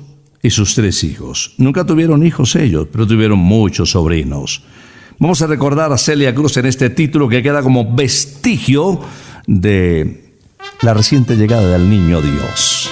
y 0.43 0.51
sus 0.51 0.75
tres 0.75 1.03
hijos. 1.03 1.55
Nunca 1.57 1.87
tuvieron 1.87 2.25
hijos 2.27 2.55
ellos, 2.57 2.89
pero 2.93 3.07
tuvieron 3.07 3.39
muchos 3.39 3.91
sobrinos. 3.91 4.63
Vamos 5.19 5.41
a 5.41 5.47
recordar 5.47 5.91
a 5.91 5.99
Celia 5.99 6.35
Cruz 6.35 6.59
en 6.59 6.67
este 6.67 6.91
título 6.91 7.27
que 7.27 7.43
queda 7.43 7.63
como 7.63 7.95
vestigio 7.95 9.01
de 9.47 10.35
la 10.83 10.93
reciente 10.93 11.37
llegada 11.37 11.71
del 11.71 11.89
niño 11.89 12.21
Dios. 12.21 12.91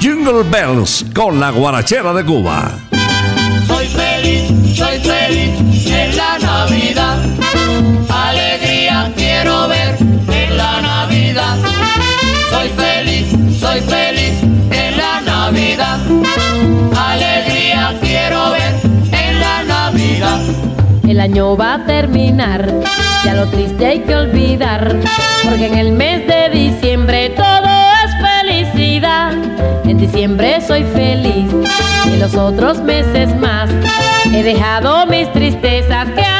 Jingle 0.00 0.44
Bells 0.44 1.06
con 1.12 1.40
la 1.40 1.50
guarachera 1.50 2.14
de 2.14 2.24
Cuba. 2.24 2.85
Soy 4.74 4.98
feliz, 4.98 5.50
en 5.86 6.16
la 6.16 6.38
Navidad. 6.38 7.18
Alegría 8.08 9.12
quiero 9.16 9.68
ver 9.68 9.96
en 10.00 10.56
la 10.56 10.80
Navidad. 10.80 11.56
Soy 12.50 12.68
feliz, 12.68 13.26
soy 13.58 13.80
feliz 13.80 14.34
en 14.70 14.96
la 14.96 15.20
Navidad. 15.20 15.98
Alegría 16.96 17.94
quiero 18.00 18.50
ver 18.50 18.74
en 19.12 19.40
la 19.40 19.62
Navidad. 19.64 20.40
El 21.08 21.20
año 21.20 21.56
va 21.56 21.74
a 21.74 21.84
terminar, 21.84 22.66
ya 23.24 23.34
lo 23.34 23.46
triste 23.46 23.86
hay 23.86 24.00
que 24.00 24.14
olvidar, 24.14 24.96
porque 25.44 25.66
en 25.66 25.78
el 25.78 25.92
mes 25.92 26.26
de 26.26 26.50
diciembre 26.50 27.30
todo. 27.30 27.45
En 29.86 29.98
diciembre 29.98 30.60
soy 30.60 30.82
feliz 30.82 31.46
y 32.06 32.12
en 32.14 32.20
los 32.20 32.34
otros 32.34 32.80
meses 32.80 33.34
más. 33.36 33.70
He 34.32 34.42
dejado 34.42 35.06
mis 35.06 35.32
tristezas, 35.32 36.08
que 36.10 36.35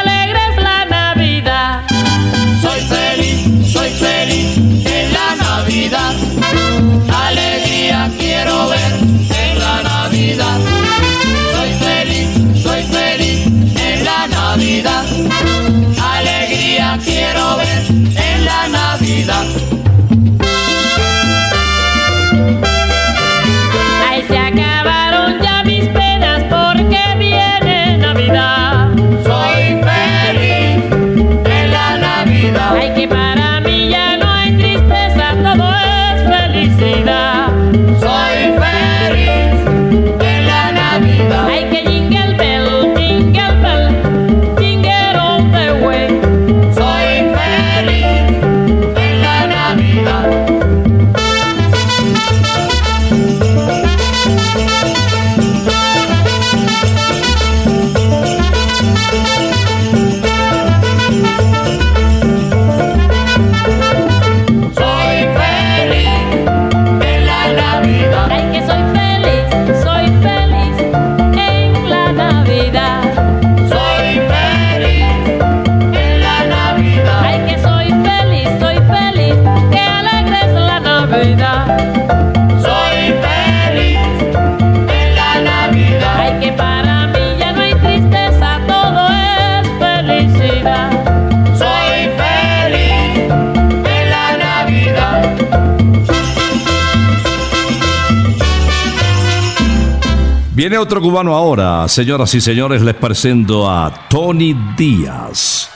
ahora, 101.16 101.88
señoras 101.88 102.34
y 102.34 102.42
señores, 102.42 102.82
les 102.82 102.94
presento 102.94 103.70
a 103.70 103.90
Tony 104.06 104.54
Díaz. 104.76 105.70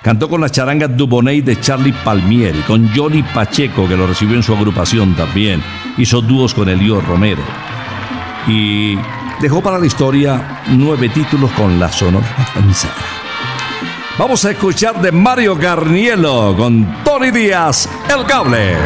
Cantó 0.00 0.26
con 0.26 0.40
la 0.40 0.48
charanga 0.48 0.88
Dubonnet 0.88 1.44
de 1.44 1.60
Charlie 1.60 1.92
Palmieri, 1.92 2.60
con 2.60 2.90
Johnny 2.96 3.22
Pacheco, 3.22 3.86
que 3.86 3.96
lo 3.96 4.06
recibió 4.06 4.36
en 4.36 4.42
su 4.42 4.54
agrupación 4.54 5.14
también. 5.14 5.62
Hizo 5.98 6.22
dúos 6.22 6.54
con 6.54 6.68
Elío 6.70 7.02
Romero. 7.02 7.42
Y 8.48 8.96
dejó 9.40 9.62
para 9.62 9.78
la 9.78 9.84
historia 9.84 10.62
nueve 10.68 11.10
títulos 11.10 11.50
con 11.52 11.78
la 11.78 11.92
Sonora. 11.92 12.26
Vamos 14.18 14.44
a 14.46 14.52
escuchar 14.52 15.02
de 15.02 15.12
Mario 15.12 15.56
Garnielo 15.56 16.54
con 16.56 17.04
Tony 17.04 17.30
Díaz, 17.30 17.86
El 18.08 18.24
Cable. 18.24 18.76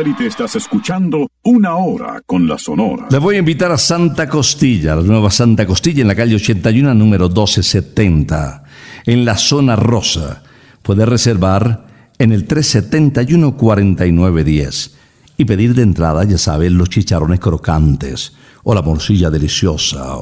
Satélite 0.00 0.26
estás 0.26 0.56
escuchando 0.56 1.28
Una 1.42 1.76
Hora 1.76 2.22
con 2.24 2.48
la 2.48 2.56
Sonora. 2.56 3.08
Le 3.10 3.18
voy 3.18 3.36
a 3.36 3.40
invitar 3.40 3.70
a 3.70 3.76
Santa 3.76 4.30
Costilla, 4.30 4.96
la 4.96 5.02
nueva 5.02 5.30
Santa 5.30 5.66
Costilla 5.66 6.00
en 6.00 6.08
la 6.08 6.14
calle 6.14 6.36
81, 6.36 6.94
número 6.94 7.26
1270, 7.26 8.64
en 9.04 9.26
la 9.26 9.36
zona 9.36 9.76
rosa. 9.76 10.42
Puede 10.80 11.04
reservar 11.04 11.86
en 12.18 12.32
el 12.32 12.48
371-4910 12.48 14.92
y 15.36 15.44
pedir 15.44 15.74
de 15.74 15.82
entrada, 15.82 16.24
ya 16.24 16.38
saben, 16.38 16.78
los 16.78 16.88
chicharrones 16.88 17.40
crocantes 17.40 18.32
o 18.64 18.74
la 18.74 18.82
morcilla 18.82 19.30
deliciosa 19.30 20.16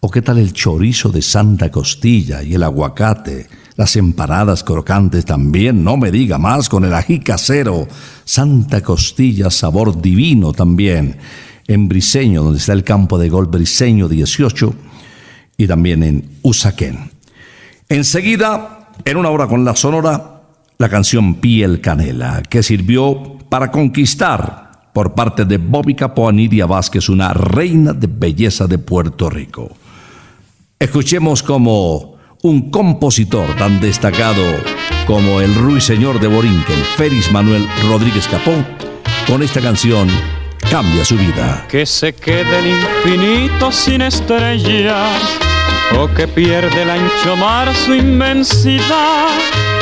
o, 0.00 0.10
qué 0.10 0.22
tal 0.22 0.38
el 0.38 0.52
chorizo 0.52 1.10
de 1.10 1.22
Santa 1.22 1.70
Costilla 1.70 2.42
y 2.42 2.54
el 2.54 2.62
aguacate 2.62 3.48
las 3.76 3.96
empanadas 3.96 4.62
crocantes 4.62 5.24
también, 5.24 5.82
no 5.82 5.96
me 5.96 6.12
diga 6.12 6.38
más, 6.38 6.68
con 6.68 6.84
el 6.84 6.94
ají 6.94 7.18
casero, 7.18 7.88
Santa 8.24 8.80
Costilla, 8.82 9.50
sabor 9.50 10.00
divino 10.00 10.52
también, 10.52 11.16
en 11.66 11.88
Briseño, 11.88 12.44
donde 12.44 12.58
está 12.58 12.72
el 12.72 12.84
campo 12.84 13.18
de 13.18 13.28
gol 13.28 13.46
Briseño 13.46 14.08
18, 14.08 14.74
y 15.56 15.66
también 15.66 16.02
en 16.02 16.30
Usaquén. 16.42 17.10
Enseguida, 17.88 18.90
en 19.04 19.16
una 19.16 19.30
hora 19.30 19.48
con 19.48 19.64
la 19.64 19.74
sonora, 19.74 20.42
la 20.78 20.88
canción 20.88 21.36
Piel 21.36 21.80
Canela, 21.80 22.42
que 22.48 22.62
sirvió 22.62 23.38
para 23.48 23.70
conquistar 23.70 24.63
por 24.94 25.12
parte 25.12 25.44
de 25.44 25.58
Bobby 25.58 25.94
Capó 25.96 26.30
Nidia 26.32 26.66
Vázquez, 26.66 27.08
una 27.08 27.34
reina 27.34 27.92
de 27.92 28.06
belleza 28.06 28.66
de 28.68 28.78
Puerto 28.78 29.28
Rico. 29.28 29.76
Escuchemos 30.78 31.42
como 31.42 32.16
un 32.42 32.70
compositor 32.70 33.56
tan 33.56 33.80
destacado 33.80 34.42
como 35.06 35.40
el 35.40 35.52
ruiseñor 35.56 36.20
de 36.20 36.28
Borinquen, 36.28 36.78
Félix 36.96 37.30
Manuel 37.32 37.66
Rodríguez 37.88 38.28
Capó, 38.28 38.54
con 39.26 39.42
esta 39.42 39.60
canción 39.60 40.08
cambia 40.70 41.04
su 41.04 41.16
vida. 41.16 41.66
Que 41.68 41.84
se 41.84 42.14
quede 42.14 42.58
el 42.60 42.66
infinito 42.66 43.72
sin 43.72 44.00
estrellas 44.00 45.53
o 45.98 46.08
que 46.14 46.26
pierde 46.26 46.82
el 46.82 46.90
ancho 46.90 47.36
mar 47.36 47.74
su 47.74 47.94
inmensidad. 47.94 49.28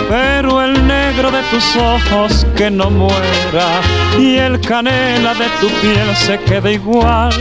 Pero 0.09 0.61
el 0.63 0.87
negro 0.87 1.31
de 1.31 1.43
tus 1.45 1.77
ojos 1.77 2.47
que 2.57 2.71
no 2.71 2.91
muera 2.91 3.81
y 4.19 4.37
el 4.37 4.61
canela 4.61 5.33
de 5.35 5.47
tu 5.61 5.69
piel 5.81 6.15
se 6.17 6.39
quede 6.41 6.75
igual. 6.75 7.33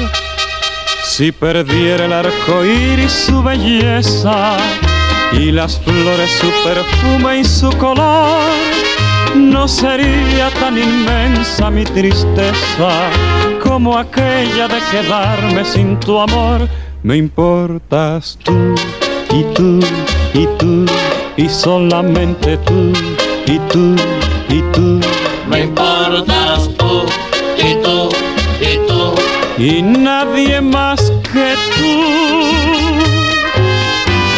Si 1.03 1.31
perdiera 1.31 2.05
el 2.05 2.13
arco 2.13 2.63
iris 2.63 3.11
su 3.11 3.43
belleza 3.43 4.57
y 5.33 5.51
las 5.51 5.79
flores 5.79 6.31
su 6.39 6.49
perfume 6.63 7.39
y 7.39 7.43
su 7.43 7.69
color, 7.77 8.49
no 9.35 9.67
sería 9.67 10.49
tan 10.59 10.77
inmensa 10.77 11.69
mi 11.69 11.83
tristeza 11.83 13.09
como 13.61 13.97
aquella 13.97 14.67
de 14.67 14.79
quedarme 14.91 15.65
sin 15.65 15.99
tu 15.99 16.19
amor. 16.19 16.67
Me 17.03 17.17
importas 17.17 18.37
tú 18.43 18.75
y 19.31 19.43
tú 19.55 19.79
y 20.35 20.45
tú 20.59 20.85
y 21.35 21.49
solamente 21.49 22.57
tú 22.57 22.93
y 23.47 23.57
tú 23.71 23.95
y 24.47 24.61
tú. 24.71 24.99
Me 25.49 25.61
importas 25.61 26.69
tú 26.77 27.05
y 27.57 27.73
tú 27.81 28.09
y 28.61 28.87
tú. 28.87 29.15
Y 29.57 29.81
nadie 29.81 30.61
más 30.61 31.11
que 31.33 31.55
tú 31.75 32.03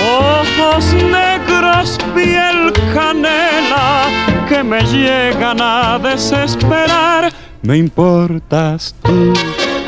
ojos 0.07 0.85
negros, 0.93 1.97
piel 2.15 2.71
canela, 2.93 4.05
que 4.47 4.63
me 4.63 4.81
llegan 4.83 5.59
a 5.61 5.99
desesperar. 5.99 7.29
Me 7.61 7.77
importas 7.77 8.95
tú 9.03 9.33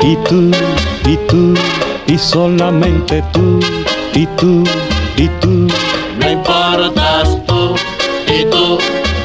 y 0.02 0.16
tú 0.28 0.50
y 1.06 1.16
tú 1.26 1.54
y 2.06 2.18
solamente 2.18 3.22
tú 3.32 3.60
y 4.14 4.26
tú 4.38 4.64
y 5.16 5.28
tú. 5.40 5.68
Me 6.18 6.32
importas 6.32 7.36
tú 7.46 7.74
y 8.26 8.44
tú 8.46 8.78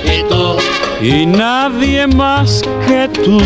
y 0.06 0.24
tú. 0.30 0.58
Y 1.02 1.26
nadie 1.26 2.08
más 2.08 2.62
que 2.88 3.10
tú. 3.24 3.40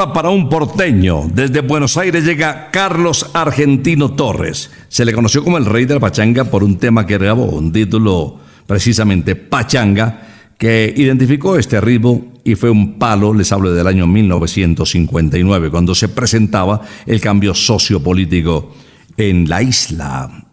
Para 0.00 0.30
un 0.30 0.48
porteño. 0.48 1.28
Desde 1.30 1.60
Buenos 1.60 1.98
Aires 1.98 2.24
llega 2.24 2.70
Carlos 2.70 3.30
Argentino 3.34 4.12
Torres. 4.12 4.70
Se 4.88 5.04
le 5.04 5.12
conoció 5.12 5.44
como 5.44 5.58
el 5.58 5.66
rey 5.66 5.84
de 5.84 5.92
la 5.92 6.00
pachanga 6.00 6.44
por 6.44 6.64
un 6.64 6.78
tema 6.78 7.04
que 7.04 7.18
grabó, 7.18 7.44
un 7.44 7.70
título 7.70 8.38
precisamente 8.66 9.36
Pachanga, 9.36 10.54
que 10.56 10.94
identificó 10.96 11.58
este 11.58 11.82
ritmo 11.82 12.32
y 12.44 12.54
fue 12.54 12.70
un 12.70 12.98
palo, 12.98 13.34
les 13.34 13.52
hablo 13.52 13.72
del 13.72 13.86
año 13.86 14.06
1959, 14.06 15.70
cuando 15.70 15.94
se 15.94 16.08
presentaba 16.08 16.80
el 17.04 17.20
cambio 17.20 17.54
sociopolítico 17.54 18.74
en 19.18 19.50
la 19.50 19.60
isla, 19.60 20.46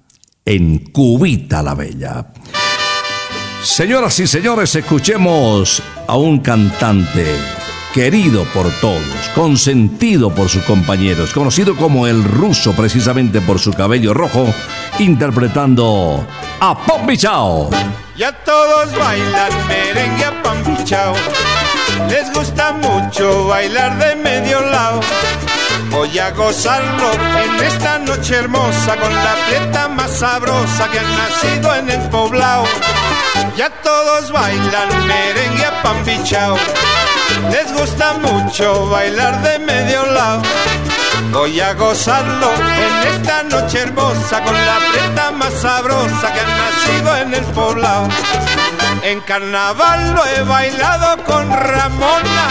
en 0.44 0.80
Cubita 0.92 1.64
la 1.64 1.74
Bella. 1.74 2.34
Señoras 3.64 4.20
y 4.20 4.28
señores, 4.28 4.76
escuchemos 4.76 5.82
a 6.06 6.18
un 6.18 6.40
cantante 6.40 7.57
querido 7.98 8.44
por 8.54 8.70
todos, 8.80 9.02
consentido 9.34 10.30
por 10.30 10.50
sus 10.50 10.62
compañeros, 10.66 11.34
conocido 11.34 11.76
como 11.76 12.06
el 12.06 12.24
ruso 12.24 12.76
precisamente 12.76 13.42
por 13.42 13.58
su 13.58 13.74
cabello 13.74 14.14
rojo, 14.14 14.46
interpretando 15.00 16.24
a 16.60 16.78
Pop 16.78 17.10
Chao. 17.18 17.72
Ya 18.16 18.32
todos 18.32 18.96
bailan 18.96 19.68
merengue 19.68 20.26
a 20.26 20.44
pampichao. 20.44 21.16
Les 22.08 22.32
gusta 22.36 22.74
mucho 22.74 23.48
bailar 23.48 23.98
de 23.98 24.16
medio 24.18 24.62
lado. 24.62 25.00
Voy 25.90 26.20
a 26.20 26.30
gozarlo 26.30 27.12
en 27.14 27.66
esta 27.66 27.98
noche 27.98 28.36
hermosa 28.36 28.96
con 28.98 29.12
la 29.12 29.36
prieta 29.48 29.88
más 29.88 30.12
sabrosa 30.12 30.88
que 30.92 31.00
ha 31.00 31.02
nacido 31.02 31.74
en 31.74 31.90
el 31.90 32.10
poblado. 32.10 32.66
Ya 33.58 33.72
todos 33.82 34.32
bailan 34.32 35.08
merengue 35.08 35.66
a 35.66 35.82
pampichao. 35.82 36.58
Les 37.52 37.72
gusta 37.74 38.14
mucho 38.14 38.88
bailar 38.90 39.42
de 39.42 39.60
medio 39.60 40.06
lado. 40.08 40.42
Voy 41.32 41.60
a 41.60 41.74
gozarlo 41.74 42.52
en 42.54 43.08
esta 43.14 43.44
noche 43.44 43.80
hermosa 43.80 44.44
con 44.44 44.54
la 44.54 44.78
preta 44.92 45.32
más 45.32 45.54
sabrosa 45.54 46.34
que 46.34 46.40
ha 46.40 47.22
en 47.22 47.34
el 47.34 47.44
poblado. 47.46 48.08
En 49.04 49.22
carnaval 49.22 50.14
lo 50.14 50.26
he 50.26 50.42
bailado 50.44 51.24
con 51.24 51.50
Ramona, 51.50 52.48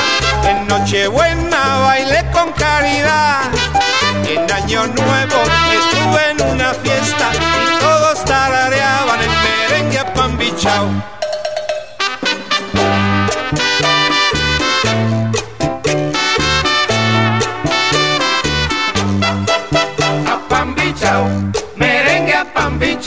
en 0.49 0.67
Nochebuena 0.67 1.79
bailé 1.81 2.25
con 2.33 2.53
Caridad. 2.53 3.51
En 4.29 4.51
Año 4.53 4.87
Nuevo 4.87 5.43
estuve 5.73 6.31
en 6.31 6.43
una 6.53 6.75
fiesta 6.75 7.31
y 7.35 7.81
todos 7.81 8.25
tarareaban 8.25 9.21
el 9.21 9.31
merengue 9.31 9.99
a 9.99 10.15
pan. 10.15 11.16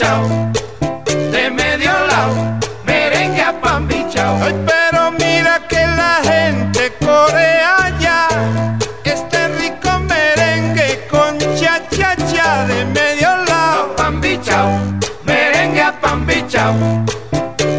De 0.00 1.50
medio 1.50 1.92
lado, 2.06 2.58
merengue 2.86 3.42
a 3.42 3.52
pan 3.60 3.86
bichao. 3.86 4.38
Ay, 4.42 4.54
pero 4.64 5.10
mira 5.10 5.60
que 5.68 5.76
la 5.76 6.22
gente 6.24 6.90
corea 7.00 7.92
ya 8.00 8.26
este 9.04 9.48
rico 9.58 9.98
merengue 10.08 11.06
con 11.10 11.38
cha 11.54 11.82
cha 11.90 12.16
cha 12.16 12.64
de 12.64 12.86
medio 12.86 13.44
lado. 13.44 13.94
Pan 13.96 14.22
bichao, 14.22 14.70
merengue 15.26 15.82
a 15.82 15.92
pan 15.92 16.24
bichao. 16.24 16.72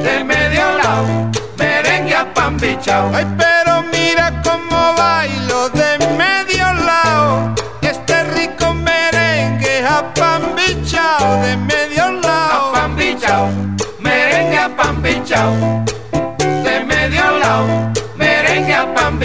De 0.04 0.24
medio 0.24 0.78
lado, 0.78 1.32
merengue 1.58 2.14
a 2.14 2.32
pan 2.32 2.56
bichao. 2.58 3.10
Ay, 3.16 3.26
pero 3.36 3.51
a 15.12 15.18
pan 15.18 15.20
bichao. 15.20 15.84
De 16.64 16.80
medio 16.86 17.38
lado, 17.40 17.92
merengue 18.16 18.74
a 18.74 18.86
pan 18.94 19.20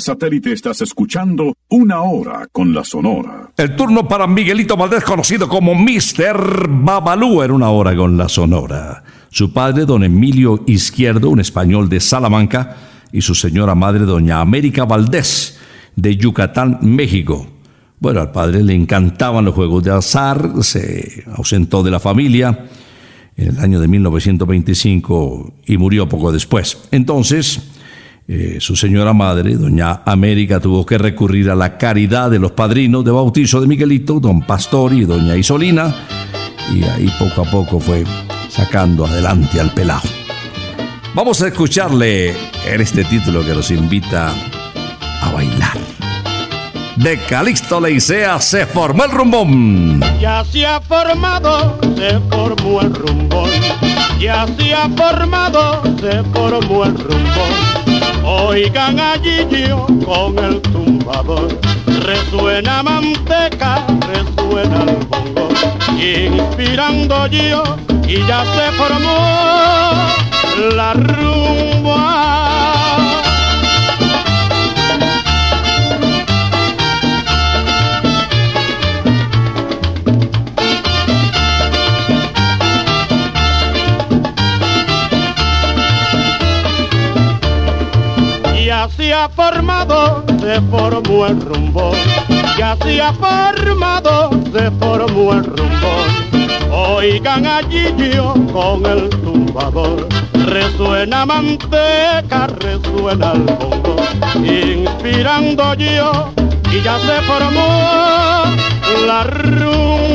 Satélite 0.00 0.52
estás 0.52 0.80
escuchando 0.82 1.54
Una 1.68 2.02
Hora 2.02 2.46
con 2.50 2.74
la 2.74 2.84
Sonora. 2.84 3.50
El 3.56 3.76
turno 3.76 4.06
para 4.06 4.26
Miguelito 4.26 4.76
Valdés, 4.76 5.04
conocido 5.04 5.48
como 5.48 5.74
Mr. 5.74 6.68
Babalú, 6.68 7.42
en 7.42 7.50
una 7.50 7.70
hora 7.70 7.94
con 7.96 8.16
la 8.16 8.28
Sonora. 8.28 9.02
Su 9.30 9.52
padre, 9.52 9.84
don 9.84 10.04
Emilio 10.04 10.62
Izquierdo, 10.66 11.30
un 11.30 11.40
español 11.40 11.88
de 11.88 12.00
Salamanca, 12.00 12.76
y 13.12 13.20
su 13.20 13.34
señora 13.34 13.74
madre, 13.74 14.00
doña 14.00 14.40
América 14.40 14.84
Valdés, 14.84 15.58
de 15.96 16.16
Yucatán, 16.16 16.78
México. 16.82 17.46
Bueno, 18.00 18.20
al 18.20 18.32
padre 18.32 18.62
le 18.62 18.74
encantaban 18.74 19.44
los 19.44 19.54
juegos 19.54 19.84
de 19.84 19.92
azar, 19.92 20.50
se 20.62 21.24
ausentó 21.34 21.82
de 21.82 21.90
la 21.90 22.00
familia 22.00 22.66
en 23.36 23.48
el 23.48 23.58
año 23.60 23.80
de 23.80 23.88
1925 23.88 25.54
y 25.66 25.76
murió 25.76 26.08
poco 26.08 26.32
después. 26.32 26.78
Entonces, 26.90 27.60
eh, 28.28 28.58
su 28.60 28.76
señora 28.76 29.12
madre, 29.12 29.56
doña 29.56 30.02
América, 30.06 30.60
tuvo 30.60 30.86
que 30.86 30.98
recurrir 30.98 31.50
a 31.50 31.54
la 31.54 31.76
caridad 31.76 32.30
de 32.30 32.38
los 32.38 32.52
padrinos 32.52 33.04
de 33.04 33.10
bautizo 33.10 33.60
de 33.60 33.66
Miguelito, 33.66 34.20
don 34.20 34.42
Pastor 34.42 34.92
y 34.92 35.04
doña 35.04 35.36
Isolina, 35.36 35.94
y 36.72 36.84
ahí 36.84 37.10
poco 37.18 37.42
a 37.42 37.50
poco 37.50 37.80
fue 37.80 38.04
sacando 38.48 39.06
adelante 39.06 39.60
al 39.60 39.72
pelado. 39.72 40.08
Vamos 41.14 41.42
a 41.42 41.48
escucharle 41.48 42.30
en 42.66 42.80
este 42.80 43.04
título 43.04 43.44
que 43.44 43.54
nos 43.54 43.70
invita 43.70 44.32
a 45.20 45.32
bailar. 45.32 45.78
De 46.96 47.18
Calixto 47.18 47.80
Leicea 47.80 48.38
se 48.40 48.66
formó 48.66 49.04
el 49.04 49.10
rumbón. 49.10 50.00
Ya 50.20 50.44
se 50.44 50.66
ha 50.66 50.80
formado, 50.80 51.78
se 51.96 52.20
formó 52.30 52.80
el 52.80 52.94
rumbón. 52.94 53.50
Ya 54.20 54.46
se 54.56 54.74
ha 54.74 54.88
formado, 54.90 55.82
se 56.00 56.22
formó 56.32 56.84
el 56.84 56.94
rumbón. 56.94 57.71
Oigan 58.24 59.00
allí 59.00 59.46
yo 59.50 59.86
con 60.04 60.38
el 60.38 60.60
tumbador. 60.62 61.48
Resuena 61.86 62.82
manteca, 62.82 63.84
resuena 64.08 64.82
el 64.82 64.96
bongo. 65.06 65.48
Inspirando 65.98 67.26
yo 67.26 67.62
y 68.06 68.24
ya 68.26 68.44
se 68.54 68.72
formó 68.72 69.16
la 70.76 70.94
rumba. 70.94 72.41
Ya 88.82 88.88
se 88.88 89.14
ha 89.14 89.28
formado, 89.28 90.24
se 90.40 90.60
formó 90.62 91.26
el 91.26 91.40
rumbo. 91.40 91.92
Ya 92.58 92.76
se 92.82 93.00
ha 93.00 93.12
formado, 93.12 94.30
se 94.52 94.72
formó 94.72 95.34
el 95.34 95.44
rumbo. 95.44 96.96
Oigan 96.96 97.46
allí 97.46 97.94
yo 97.96 98.34
con 98.52 98.84
el 98.84 99.08
tumbador. 99.08 100.08
Resuena 100.46 101.24
manteca, 101.24 102.48
resuena 102.58 103.34
el 103.34 103.42
bongo. 103.42 103.94
Inspirando 104.42 105.74
yo 105.74 106.32
y 106.72 106.82
ya 106.82 106.98
se 106.98 107.20
formó 107.22 108.42
la 109.06 109.22
rumba. 109.22 110.11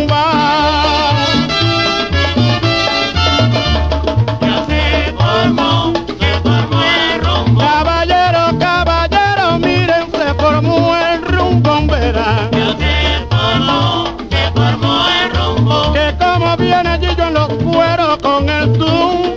Cueros 17.55 18.17
con 18.17 18.49
el 18.49 18.73
tumbado, 18.73 19.36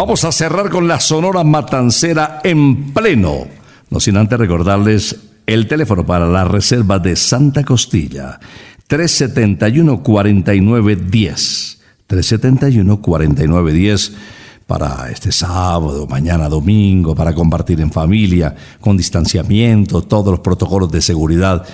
Vamos 0.00 0.24
a 0.24 0.32
cerrar 0.32 0.70
con 0.70 0.88
la 0.88 0.98
Sonora 0.98 1.44
Matancera 1.44 2.40
en 2.42 2.94
pleno. 2.94 3.46
No 3.90 4.00
sin 4.00 4.16
antes 4.16 4.38
recordarles 4.38 5.14
el 5.44 5.68
teléfono 5.68 6.06
para 6.06 6.26
la 6.26 6.44
reserva 6.44 6.98
de 6.98 7.16
Santa 7.16 7.64
Costilla. 7.64 8.40
371-4910. 8.88 11.76
371-4910 12.08 14.12
para 14.66 15.10
este 15.10 15.32
sábado, 15.32 16.06
mañana 16.06 16.48
domingo, 16.48 17.14
para 17.14 17.34
compartir 17.34 17.82
en 17.82 17.92
familia, 17.92 18.56
con 18.80 18.96
distanciamiento, 18.96 20.00
todos 20.00 20.30
los 20.30 20.40
protocolos 20.40 20.90
de 20.90 21.02
seguridad 21.02 21.66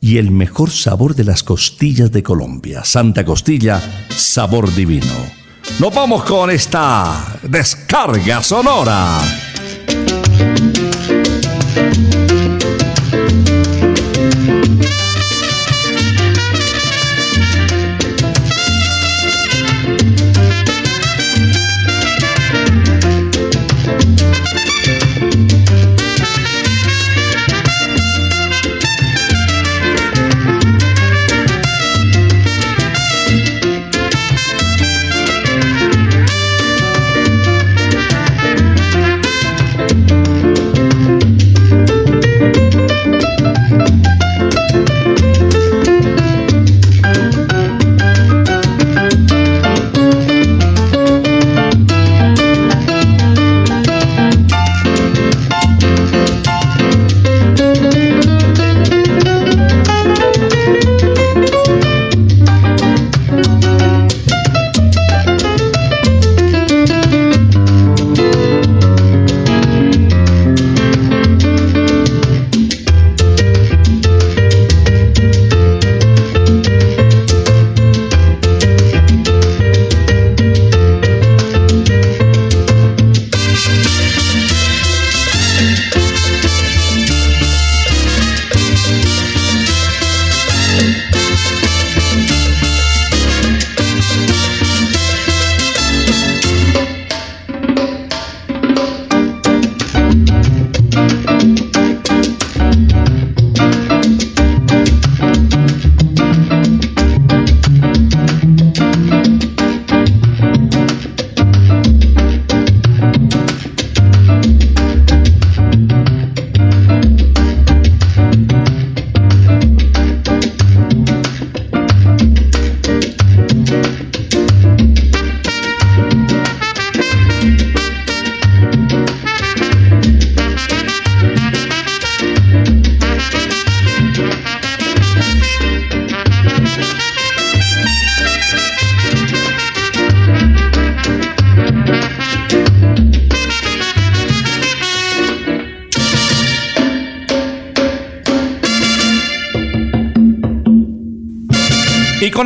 y 0.00 0.18
el 0.18 0.30
mejor 0.30 0.70
sabor 0.70 1.16
de 1.16 1.24
las 1.24 1.42
costillas 1.42 2.12
de 2.12 2.22
Colombia. 2.22 2.84
Santa 2.84 3.24
Costilla, 3.24 3.82
sabor 4.10 4.72
divino. 4.72 5.43
Nos 5.78 5.92
vamos 5.92 6.24
con 6.24 6.50
esta 6.50 7.38
descarga 7.42 8.42
sonora. 8.42 9.18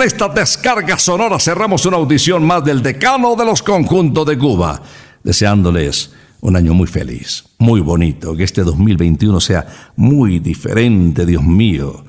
Esta 0.08 0.26
descarga 0.30 0.98
sonora 0.98 1.38
cerramos 1.38 1.84
una 1.84 1.98
audición 1.98 2.42
más 2.42 2.64
del 2.64 2.82
decano 2.82 3.36
de 3.36 3.44
los 3.44 3.62
conjuntos 3.62 4.24
de 4.24 4.38
Cuba, 4.38 4.80
deseándoles 5.22 6.12
un 6.40 6.56
año 6.56 6.72
muy 6.72 6.86
feliz, 6.86 7.44
muy 7.58 7.82
bonito, 7.82 8.34
que 8.34 8.44
este 8.44 8.62
2021 8.62 9.38
sea 9.38 9.66
muy 9.96 10.38
diferente, 10.38 11.26
Dios 11.26 11.44
mío, 11.44 12.06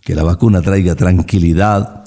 que 0.00 0.16
la 0.16 0.24
vacuna 0.24 0.60
traiga 0.60 0.96
tranquilidad 0.96 2.04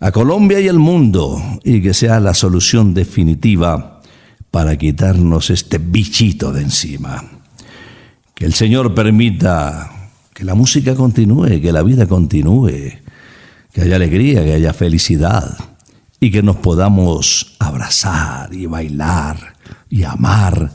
a 0.00 0.12
Colombia 0.12 0.60
y 0.60 0.68
al 0.68 0.78
mundo 0.78 1.42
y 1.64 1.80
que 1.80 1.94
sea 1.94 2.20
la 2.20 2.34
solución 2.34 2.92
definitiva 2.92 4.02
para 4.50 4.76
quitarnos 4.76 5.48
este 5.48 5.78
bichito 5.78 6.52
de 6.52 6.60
encima. 6.60 7.24
Que 8.34 8.44
el 8.44 8.52
Señor 8.52 8.94
permita 8.94 10.10
que 10.34 10.44
la 10.44 10.54
música 10.54 10.94
continúe, 10.94 11.62
que 11.62 11.72
la 11.72 11.82
vida 11.82 12.06
continúe, 12.06 13.03
que 13.74 13.82
haya 13.82 13.96
alegría, 13.96 14.44
que 14.44 14.54
haya 14.54 14.72
felicidad 14.72 15.58
y 16.20 16.30
que 16.30 16.44
nos 16.44 16.56
podamos 16.56 17.56
abrazar 17.58 18.54
y 18.54 18.66
bailar 18.66 19.56
y 19.90 20.04
amar 20.04 20.70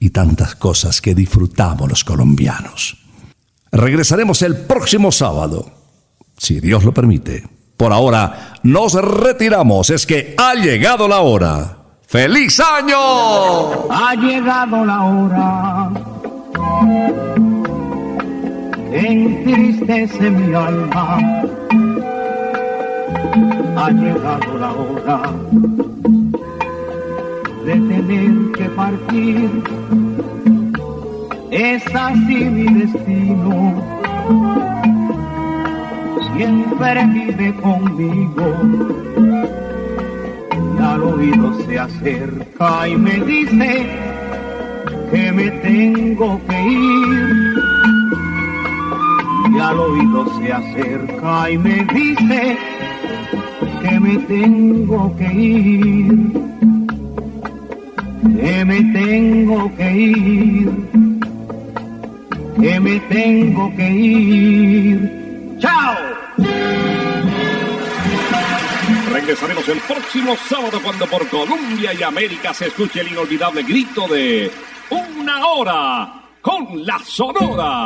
y 0.00 0.10
tantas 0.10 0.56
cosas 0.56 1.00
que 1.00 1.14
disfrutamos 1.14 1.88
los 1.88 2.02
colombianos. 2.04 2.98
Regresaremos 3.70 4.42
el 4.42 4.56
próximo 4.56 5.12
sábado, 5.12 5.70
si 6.36 6.58
Dios 6.58 6.82
lo 6.82 6.92
permite. 6.92 7.48
Por 7.76 7.92
ahora 7.92 8.54
nos 8.64 8.94
retiramos, 8.94 9.90
es 9.90 10.04
que 10.04 10.34
ha 10.36 10.54
llegado 10.54 11.06
la 11.06 11.20
hora. 11.20 11.76
¡Feliz 12.08 12.58
año! 12.58 13.90
Ha 13.90 14.16
llegado 14.16 14.84
la 14.84 15.04
hora 15.04 15.90
entristece 18.92 20.30
mi 20.30 20.54
alma. 20.54 21.18
Ha 23.32 23.90
llegado 23.90 24.58
la 24.58 24.72
hora 24.72 25.22
de 27.64 27.72
tener 27.72 28.52
que 28.52 28.64
partir. 28.70 29.62
Es 31.50 31.82
así 31.94 32.34
mi 32.34 32.74
destino. 32.74 33.82
Siempre 36.36 37.06
vive 37.06 37.54
conmigo 37.56 38.46
y 40.78 40.82
al 40.82 41.02
oído 41.02 41.54
se 41.64 41.78
acerca 41.78 42.88
y 42.88 42.96
me 42.96 43.20
dice 43.20 43.86
que 45.12 45.32
me 45.32 45.50
tengo 45.50 46.40
que 46.48 46.62
ir. 46.62 47.54
Y 49.52 49.58
al 49.58 49.78
oído 49.78 50.26
se 50.38 50.52
acerca 50.52 51.50
y 51.50 51.58
me 51.58 51.84
dice 51.92 52.58
que 53.82 54.00
me 54.00 54.18
tengo 54.18 55.16
que 55.16 55.32
ir. 55.32 56.32
Que 58.40 58.64
me 58.64 58.82
tengo 58.92 59.76
que 59.76 59.92
ir. 59.92 60.70
Que 62.60 62.80
me 62.80 63.00
tengo 63.00 63.76
que 63.76 63.90
ir. 63.90 65.58
¡Chao! 65.60 65.94
Regresaremos 69.12 69.68
el 69.68 69.78
próximo 69.80 70.36
sábado 70.48 70.80
cuando 70.82 71.06
por 71.06 71.26
Colombia 71.28 71.92
y 71.94 72.02
América 72.02 72.54
se 72.54 72.66
escuche 72.68 73.00
el 73.00 73.08
inolvidable 73.08 73.62
grito 73.62 74.08
de 74.08 74.50
Una 74.90 75.46
hora 75.46 76.22
con 76.40 76.84
la 76.84 76.98
Sonora. 76.98 77.84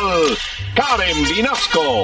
Nacional, 0.00 0.38
Karen 0.74 1.24
Vinasco. 1.24 2.02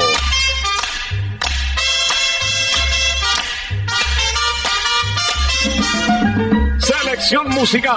Selección 6.78 7.48
musical, 7.50 7.96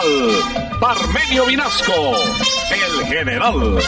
Parmenio 0.80 1.46
Vinasco, 1.46 2.14
el 2.72 3.08
general. 3.08 3.80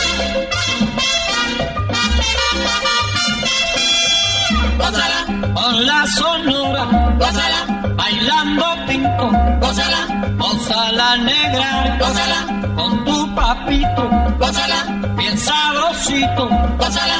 Gózala, 4.78 5.54
con 5.54 5.86
la 5.86 6.08
sonora, 6.08 7.16
gózala, 7.18 7.94
bailando 7.96 8.66
pinto, 8.88 9.32
gózala, 9.62 10.34
gózala 10.38 11.18
negra, 11.18 11.98
gózala, 12.00 12.76
con 12.76 13.06
tu 13.06 13.36
papito, 13.36 14.10
gózala, 14.38 15.01
sabrosito, 15.42 16.46
pásala, 16.78 17.18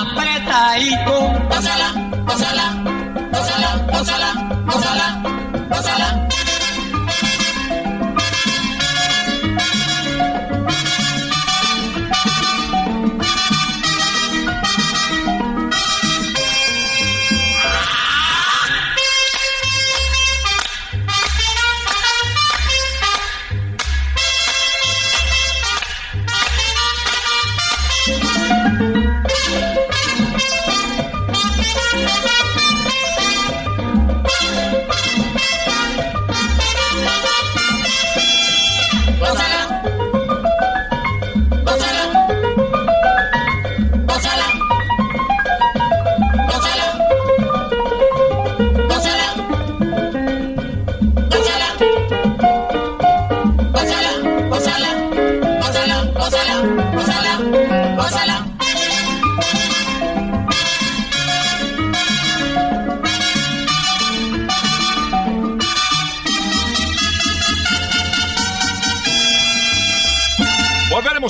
apretadito, 0.00 1.16
pásala, 1.48 1.88
pásala, 2.26 2.66
pásala, 3.32 3.70
pásala, 3.92 4.30
pásala, 4.66 5.06
pásala. 5.70 6.01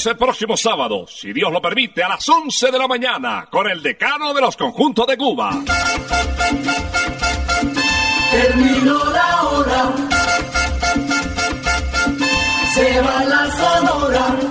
El 0.05 0.17
próximo 0.17 0.57
sábado, 0.57 1.07
si 1.07 1.33
Dios 1.33 1.53
lo 1.53 1.63
permite, 1.63 2.03
a 2.03 2.09
las 2.09 2.29
11 2.29 2.73
de 2.73 2.79
la 2.79 2.89
mañana, 2.89 3.47
con 3.49 3.71
el 3.71 3.81
decano 3.81 4.35
de 4.35 4.41
los 4.41 4.57
conjuntos 4.57 5.07
de 5.07 5.17
Cuba. 5.17 5.51
Terminó 8.33 9.05
la 9.05 9.43
hora. 9.43 9.93
Se 12.75 13.01
va 13.01 13.25
la 13.25 13.51
sonora 13.53 14.42